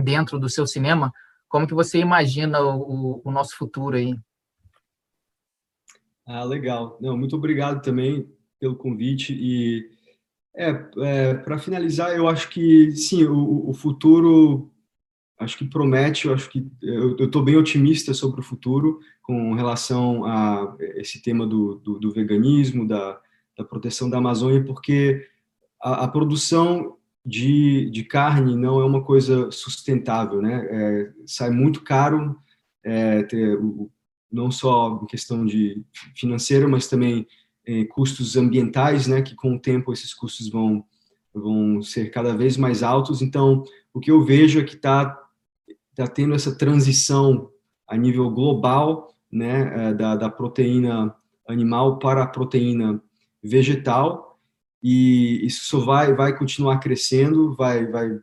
dentro 0.00 0.38
do 0.38 0.48
seu 0.48 0.66
cinema, 0.66 1.12
como 1.48 1.66
que 1.66 1.74
você 1.74 1.98
imagina 1.98 2.60
o, 2.60 3.20
o 3.24 3.30
nosso 3.32 3.56
futuro 3.56 3.96
aí? 3.96 4.14
Ah, 6.26 6.44
legal. 6.44 6.98
Não, 7.00 7.16
muito 7.16 7.34
obrigado 7.34 7.82
também 7.82 8.30
pelo 8.60 8.76
convite 8.76 9.32
e 9.32 9.90
é, 10.58 10.84
é 10.98 11.34
para 11.34 11.58
finalizar, 11.58 12.10
eu 12.16 12.26
acho 12.26 12.50
que 12.50 12.90
sim, 12.90 13.24
o, 13.24 13.70
o, 13.70 13.72
futuro 13.72 14.68
acho 15.38 15.56
que 15.56 15.64
promete, 15.64 16.26
eu 16.26 16.34
acho 16.34 16.50
que 16.50 16.68
eu 16.82 17.16
estou 17.16 17.42
bem 17.42 17.56
otimista 17.56 18.12
sobre 18.12 18.40
o 18.40 18.44
futuro 18.44 18.98
com 19.22 19.54
relação 19.54 20.24
a 20.24 20.76
esse 20.96 21.22
tema 21.22 21.46
do, 21.46 21.76
do, 21.76 22.00
do 22.00 22.12
veganismo, 22.12 22.86
da, 22.86 23.20
da, 23.56 23.64
proteção 23.64 24.10
da 24.10 24.18
Amazônia, 24.18 24.64
porque 24.64 25.24
a, 25.80 26.04
a 26.04 26.08
produção 26.08 26.96
de, 27.24 27.88
de, 27.90 28.02
carne 28.02 28.56
não 28.56 28.80
é 28.80 28.84
uma 28.84 29.04
coisa 29.04 29.50
sustentável, 29.52 30.42
né? 30.42 30.66
É, 30.70 31.12
sai 31.26 31.50
muito 31.50 31.84
caro, 31.84 32.36
é, 32.82 33.22
ter, 33.22 33.58
não 34.32 34.50
só 34.50 35.00
em 35.02 35.06
questão 35.06 35.46
de 35.46 35.84
financeira, 36.16 36.66
mas 36.66 36.88
também 36.88 37.26
é, 37.68 37.84
custos 37.84 38.34
ambientais, 38.34 39.06
né, 39.06 39.20
que 39.20 39.34
com 39.34 39.54
o 39.54 39.60
tempo 39.60 39.92
esses 39.92 40.14
custos 40.14 40.48
vão, 40.48 40.82
vão 41.34 41.82
ser 41.82 42.10
cada 42.10 42.34
vez 42.34 42.56
mais 42.56 42.82
altos. 42.82 43.20
Então, 43.20 43.62
o 43.92 44.00
que 44.00 44.10
eu 44.10 44.24
vejo 44.24 44.58
é 44.58 44.64
que 44.64 44.74
está 44.74 45.14
tá 45.94 46.06
tendo 46.06 46.34
essa 46.34 46.56
transição 46.56 47.50
a 47.86 47.94
nível 47.94 48.30
global, 48.30 49.14
né, 49.30 49.90
é, 49.90 49.94
da, 49.94 50.16
da 50.16 50.30
proteína 50.30 51.14
animal 51.46 51.98
para 51.98 52.22
a 52.22 52.26
proteína 52.26 53.02
vegetal, 53.42 54.38
e 54.82 55.44
isso 55.44 55.84
vai, 55.84 56.14
vai 56.14 56.36
continuar 56.38 56.78
crescendo, 56.78 57.54
vai, 57.54 57.86
vai 57.86 58.18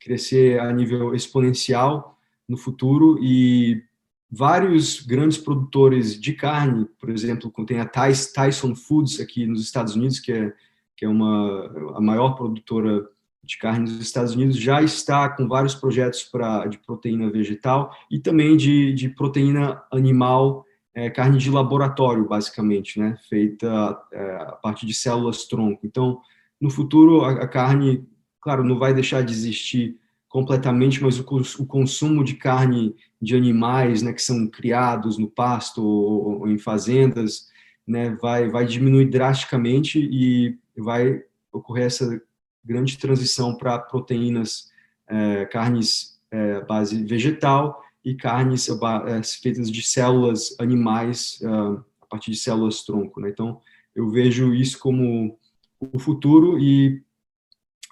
crescer 0.00 0.60
a 0.60 0.72
nível 0.72 1.14
exponencial 1.14 2.16
no 2.48 2.56
futuro 2.56 3.18
e 3.22 3.82
vários 4.30 5.00
grandes 5.00 5.38
produtores 5.38 6.20
de 6.20 6.32
carne, 6.32 6.86
por 7.00 7.08
exemplo, 7.10 7.52
tem 7.66 7.80
a 7.80 7.86
Tyson 7.86 8.74
Foods 8.74 9.20
aqui 9.20 9.46
nos 9.46 9.62
Estados 9.62 9.94
Unidos, 9.94 10.20
que 10.20 10.32
é, 10.32 10.52
que 10.96 11.04
é 11.04 11.08
uma, 11.08 11.94
a 11.96 12.00
maior 12.00 12.34
produtora 12.34 13.06
de 13.42 13.56
carne 13.56 13.90
nos 13.90 14.00
Estados 14.00 14.34
Unidos, 14.34 14.58
já 14.58 14.82
está 14.82 15.26
com 15.30 15.48
vários 15.48 15.74
projetos 15.74 16.22
pra, 16.24 16.66
de 16.66 16.76
proteína 16.78 17.30
vegetal 17.30 17.90
e 18.10 18.18
também 18.18 18.56
de, 18.56 18.92
de 18.92 19.08
proteína 19.08 19.82
animal, 19.90 20.66
é, 20.94 21.08
carne 21.08 21.38
de 21.38 21.50
laboratório, 21.50 22.28
basicamente, 22.28 22.98
né, 22.98 23.16
feita 23.28 23.98
é, 24.12 24.34
a 24.34 24.52
partir 24.52 24.84
de 24.84 24.92
células-tronco. 24.92 25.86
Então, 25.86 26.20
no 26.60 26.68
futuro, 26.68 27.22
a, 27.24 27.30
a 27.30 27.48
carne, 27.48 28.06
claro, 28.40 28.62
não 28.62 28.78
vai 28.78 28.92
deixar 28.92 29.22
de 29.22 29.32
existir 29.32 29.96
completamente, 30.28 31.02
mas 31.02 31.18
o, 31.18 31.22
o, 31.22 31.66
consumo 31.66 32.22
de 32.22 32.34
carne 32.34 32.94
de 33.20 33.34
animais, 33.34 34.02
né, 34.02 34.12
que 34.12 34.22
são 34.22 34.46
criados 34.46 35.16
no 35.16 35.28
pasto 35.28 35.82
ou, 35.82 36.40
ou 36.40 36.48
em 36.48 36.58
fazendas, 36.58 37.48
né, 37.86 38.10
vai 38.20 38.48
vai 38.48 38.66
diminuir 38.66 39.06
drasticamente 39.06 39.98
e 39.98 40.58
vai 40.76 41.22
ocorrer 41.52 41.86
essa 41.86 42.20
grande 42.64 42.98
transição 42.98 43.56
para 43.56 43.78
proteínas, 43.78 44.70
é, 45.08 45.46
carnes 45.46 46.18
é, 46.30 46.60
base 46.60 47.02
vegetal 47.04 47.82
e 48.04 48.14
carnes 48.14 48.68
é, 48.68 49.22
feitas 49.42 49.70
de 49.70 49.82
células 49.82 50.54
animais 50.58 51.40
é, 51.42 51.46
a 51.48 52.06
partir 52.08 52.30
de 52.30 52.36
células 52.36 52.82
tronco. 52.82 53.20
Né? 53.20 53.30
Então, 53.30 53.60
eu 53.94 54.08
vejo 54.10 54.54
isso 54.54 54.78
como 54.78 55.38
o 55.80 55.98
futuro 55.98 56.58
e 56.58 57.02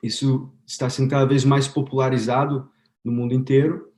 isso 0.07 0.53
está 0.67 0.89
sendo 0.89 1.11
cada 1.11 1.27
vez 1.27 1.45
mais 1.45 1.69
popularizado 1.69 2.69
no 3.05 3.13
mundo 3.13 3.35
inteiro. 3.35 3.93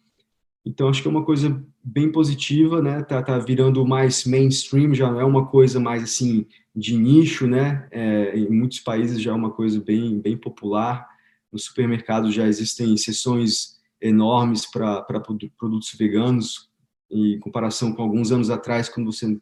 Então, 0.64 0.88
acho 0.88 1.00
que 1.00 1.08
é 1.08 1.10
uma 1.10 1.24
coisa 1.24 1.64
bem 1.82 2.12
positiva, 2.12 2.82
né? 2.82 3.02
Tá, 3.02 3.22
tá 3.22 3.38
virando 3.38 3.86
mais 3.86 4.24
mainstream, 4.24 4.94
já 4.94 5.10
não 5.10 5.20
é 5.20 5.24
uma 5.24 5.46
coisa 5.46 5.80
mais 5.80 6.02
assim 6.02 6.46
de 6.74 6.96
nicho, 6.96 7.46
né? 7.46 7.88
É, 7.90 8.38
em 8.38 8.50
muitos 8.50 8.80
países 8.80 9.20
já 9.20 9.30
é 9.30 9.34
uma 9.34 9.50
coisa 9.50 9.80
bem, 9.80 10.20
bem 10.20 10.36
popular. 10.36 11.08
No 11.50 11.58
supermercado 11.58 12.30
já 12.30 12.46
existem 12.46 12.96
seções 12.96 13.78
enormes 14.00 14.66
para 14.66 15.02
produtos 15.56 15.92
veganos, 15.98 16.68
em 17.10 17.38
comparação 17.40 17.92
com 17.92 18.02
alguns 18.02 18.30
anos 18.30 18.50
atrás, 18.50 18.88
quando 18.88 19.10
você 19.10 19.40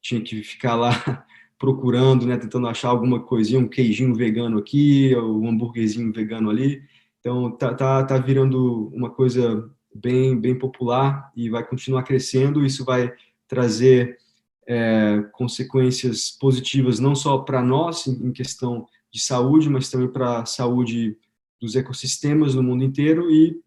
tinha 0.00 0.20
que 0.20 0.42
ficar 0.42 0.76
lá 0.76 1.26
procurando, 1.58 2.24
né, 2.26 2.36
tentando 2.36 2.68
achar 2.68 2.88
alguma 2.88 3.20
coisinha, 3.20 3.60
um 3.60 3.68
queijinho 3.68 4.14
vegano 4.14 4.58
aqui, 4.58 5.14
um 5.16 5.48
hambúrguerzinho 5.48 6.12
vegano 6.12 6.50
ali. 6.50 6.82
Então 7.20 7.50
tá, 7.50 7.74
tá, 7.74 8.04
tá 8.04 8.18
virando 8.18 8.88
uma 8.94 9.10
coisa 9.10 9.68
bem 9.94 10.38
bem 10.38 10.56
popular 10.56 11.32
e 11.36 11.50
vai 11.50 11.66
continuar 11.66 12.04
crescendo. 12.04 12.64
Isso 12.64 12.84
vai 12.84 13.12
trazer 13.48 14.18
é, 14.66 15.24
consequências 15.32 16.30
positivas 16.30 17.00
não 17.00 17.14
só 17.14 17.38
para 17.38 17.62
nós 17.62 18.06
em 18.06 18.30
questão 18.30 18.86
de 19.10 19.20
saúde, 19.20 19.68
mas 19.68 19.90
também 19.90 20.08
para 20.08 20.40
a 20.42 20.46
saúde 20.46 21.16
dos 21.60 21.74
ecossistemas 21.74 22.54
no 22.54 22.62
mundo 22.62 22.84
inteiro 22.84 23.30
e 23.30 23.60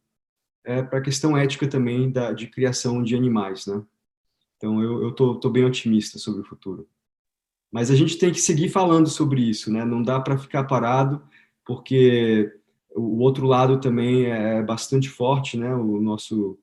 é, 0.63 0.81
para 0.81 0.99
a 0.99 1.01
questão 1.01 1.35
ética 1.35 1.67
também 1.67 2.09
da, 2.09 2.31
de 2.31 2.47
criação 2.47 3.03
de 3.03 3.15
animais, 3.15 3.65
né? 3.65 3.83
Então 4.55 4.81
eu 4.81 5.09
estou 5.09 5.49
bem 5.49 5.65
otimista 5.65 6.19
sobre 6.19 6.41
o 6.41 6.45
futuro. 6.45 6.87
Mas 7.71 7.89
a 7.89 7.95
gente 7.95 8.17
tem 8.17 8.31
que 8.31 8.41
seguir 8.41 8.69
falando 8.69 9.07
sobre 9.07 9.41
isso, 9.41 9.71
né? 9.71 9.85
Não 9.85 10.03
dá 10.03 10.19
para 10.19 10.37
ficar 10.37 10.65
parado, 10.65 11.23
porque 11.65 12.51
o 12.93 13.19
outro 13.19 13.47
lado 13.47 13.79
também 13.79 14.25
é 14.25 14.61
bastante 14.61 15.09
forte, 15.09 15.57
né? 15.57 15.73
O 15.73 16.01
nosso 16.01 16.59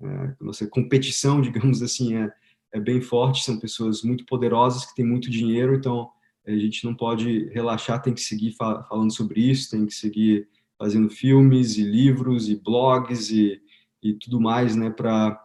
é, 0.00 0.34
nossa 0.40 0.66
competição, 0.66 1.40
digamos 1.42 1.82
assim, 1.82 2.16
é, 2.16 2.32
é 2.72 2.80
bem 2.80 3.00
forte. 3.00 3.44
São 3.44 3.58
pessoas 3.58 4.02
muito 4.02 4.24
poderosas 4.24 4.84
que 4.84 4.94
têm 4.94 5.04
muito 5.04 5.30
dinheiro, 5.30 5.74
então 5.74 6.10
a 6.46 6.52
gente 6.52 6.84
não 6.84 6.94
pode 6.94 7.48
relaxar, 7.50 8.02
tem 8.02 8.14
que 8.14 8.20
seguir 8.20 8.52
fa 8.52 8.82
falando 8.84 9.12
sobre 9.12 9.40
isso, 9.40 9.70
tem 9.70 9.86
que 9.86 9.94
seguir 9.94 10.48
fazendo 10.78 11.08
filmes 11.08 11.76
e 11.76 11.84
livros 11.84 12.48
e 12.48 12.56
blogs 12.56 13.30
e, 13.30 13.60
e 14.02 14.14
tudo 14.14 14.40
mais, 14.40 14.74
né? 14.74 14.90
Para 14.90 15.40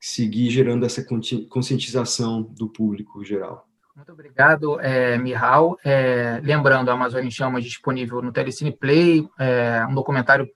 seguir 0.00 0.50
gerando 0.50 0.84
essa 0.84 1.04
conscientização 1.48 2.42
do 2.42 2.68
público 2.68 3.24
geral. 3.24 3.68
Muito 3.94 4.10
obrigado, 4.12 4.80
é, 4.80 5.16
Mihal. 5.16 5.78
É, 5.84 6.40
lembrando, 6.42 6.90
a 6.90 6.94
Amazônia 6.94 7.28
em 7.28 7.30
Chamas 7.30 7.62
disponível 7.62 8.20
no 8.20 8.32
Telecine 8.32 8.72
Play, 8.72 9.28
é, 9.38 9.86
um 9.88 9.94
documentário 9.94 10.48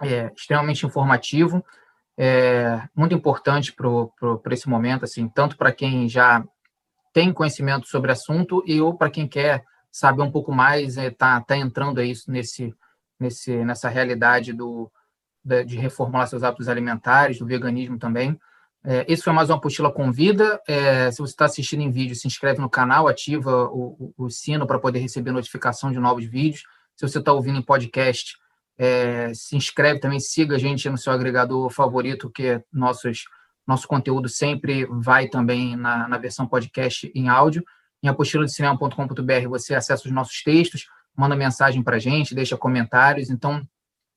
é, 0.00 0.32
extremamente 0.32 0.86
informativo, 0.86 1.64
é, 2.16 2.80
muito 2.94 3.16
importante 3.16 3.74
para 3.74 4.54
esse 4.54 4.68
momento, 4.68 5.04
assim, 5.04 5.28
tanto 5.28 5.56
para 5.56 5.72
quem 5.72 6.08
já 6.08 6.44
tem 7.12 7.32
conhecimento 7.32 7.88
sobre 7.88 8.10
o 8.10 8.12
assunto 8.12 8.62
e 8.64 8.80
ou 8.80 8.96
para 8.96 9.10
quem 9.10 9.26
quer 9.26 9.64
saber 9.90 10.22
um 10.22 10.30
pouco 10.30 10.52
mais, 10.52 10.96
está 10.96 11.36
é, 11.36 11.40
tá 11.44 11.56
entrando 11.56 11.98
aí 11.98 12.12
nesse, 12.28 12.72
nesse, 13.18 13.64
nessa 13.64 13.88
realidade 13.88 14.52
do, 14.52 14.88
de 15.66 15.76
reformular 15.76 16.28
seus 16.28 16.44
hábitos 16.44 16.68
alimentares, 16.68 17.40
do 17.40 17.46
veganismo 17.46 17.98
também. 17.98 18.38
É, 18.84 19.04
esse 19.08 19.22
foi 19.22 19.32
mais 19.32 19.50
uma 19.50 19.56
apostila 19.56 19.92
convida. 19.92 20.60
É, 20.66 21.10
se 21.10 21.18
você 21.18 21.32
está 21.32 21.44
assistindo 21.46 21.82
em 21.82 21.90
vídeo, 21.90 22.14
se 22.14 22.26
inscreve 22.26 22.60
no 22.60 22.70
canal, 22.70 23.08
ativa 23.08 23.64
o, 23.66 24.12
o, 24.16 24.26
o 24.26 24.30
sino 24.30 24.66
para 24.66 24.78
poder 24.78 25.00
receber 25.00 25.32
notificação 25.32 25.90
de 25.90 25.98
novos 25.98 26.24
vídeos. 26.24 26.62
Se 26.96 27.06
você 27.06 27.18
está 27.18 27.32
ouvindo 27.32 27.58
em 27.58 27.62
podcast, 27.62 28.36
é, 28.78 29.32
se 29.34 29.56
inscreve 29.56 29.98
também, 29.98 30.20
siga 30.20 30.56
a 30.56 30.58
gente 30.58 30.88
no 30.88 30.96
seu 30.96 31.12
agregador 31.12 31.68
favorito, 31.70 32.30
que 32.30 32.62
nossos, 32.72 33.24
nosso 33.66 33.88
conteúdo 33.88 34.28
sempre 34.28 34.86
vai 34.86 35.28
também 35.28 35.76
na, 35.76 36.08
na 36.08 36.18
versão 36.18 36.46
podcast 36.46 37.10
em 37.14 37.28
áudio. 37.28 37.64
Em 38.02 38.08
apostila 38.08 38.44
de 38.44 38.52
cinema.com.br 38.52 39.48
você 39.48 39.74
acessa 39.74 40.06
os 40.06 40.12
nossos 40.12 40.42
textos, 40.42 40.86
manda 41.16 41.34
mensagem 41.34 41.82
para 41.82 41.96
a 41.96 41.98
gente, 41.98 42.34
deixa 42.34 42.56
comentários. 42.56 43.28
Então, 43.28 43.66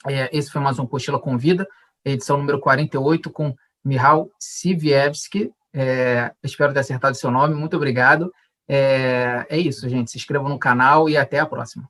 é, 0.08 0.30
esse 0.36 0.52
foi 0.52 0.62
mais 0.62 0.78
uma 0.78 0.86
apostila 0.86 1.20
convida, 1.20 1.68
edição 2.06 2.38
número 2.38 2.60
48, 2.60 3.32
com 3.32 3.56
Mihal 3.84 4.30
Sivievski. 4.40 5.52
É, 5.74 6.34
espero 6.44 6.74
ter 6.74 6.80
acertado 6.80 7.16
seu 7.16 7.32
nome. 7.32 7.56
Muito 7.56 7.76
obrigado. 7.76 8.34
É, 8.68 9.46
é 9.50 9.58
isso, 9.58 9.88
gente. 9.90 10.12
Se 10.12 10.18
inscrevam 10.18 10.50
no 10.50 10.60
canal 10.60 11.10
e 11.10 11.18
até 11.18 11.40
a 11.40 11.46
próxima. 11.46 11.90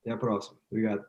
Até 0.00 0.12
a 0.12 0.16
próxima. 0.16 0.58
Obrigado. 0.70 1.04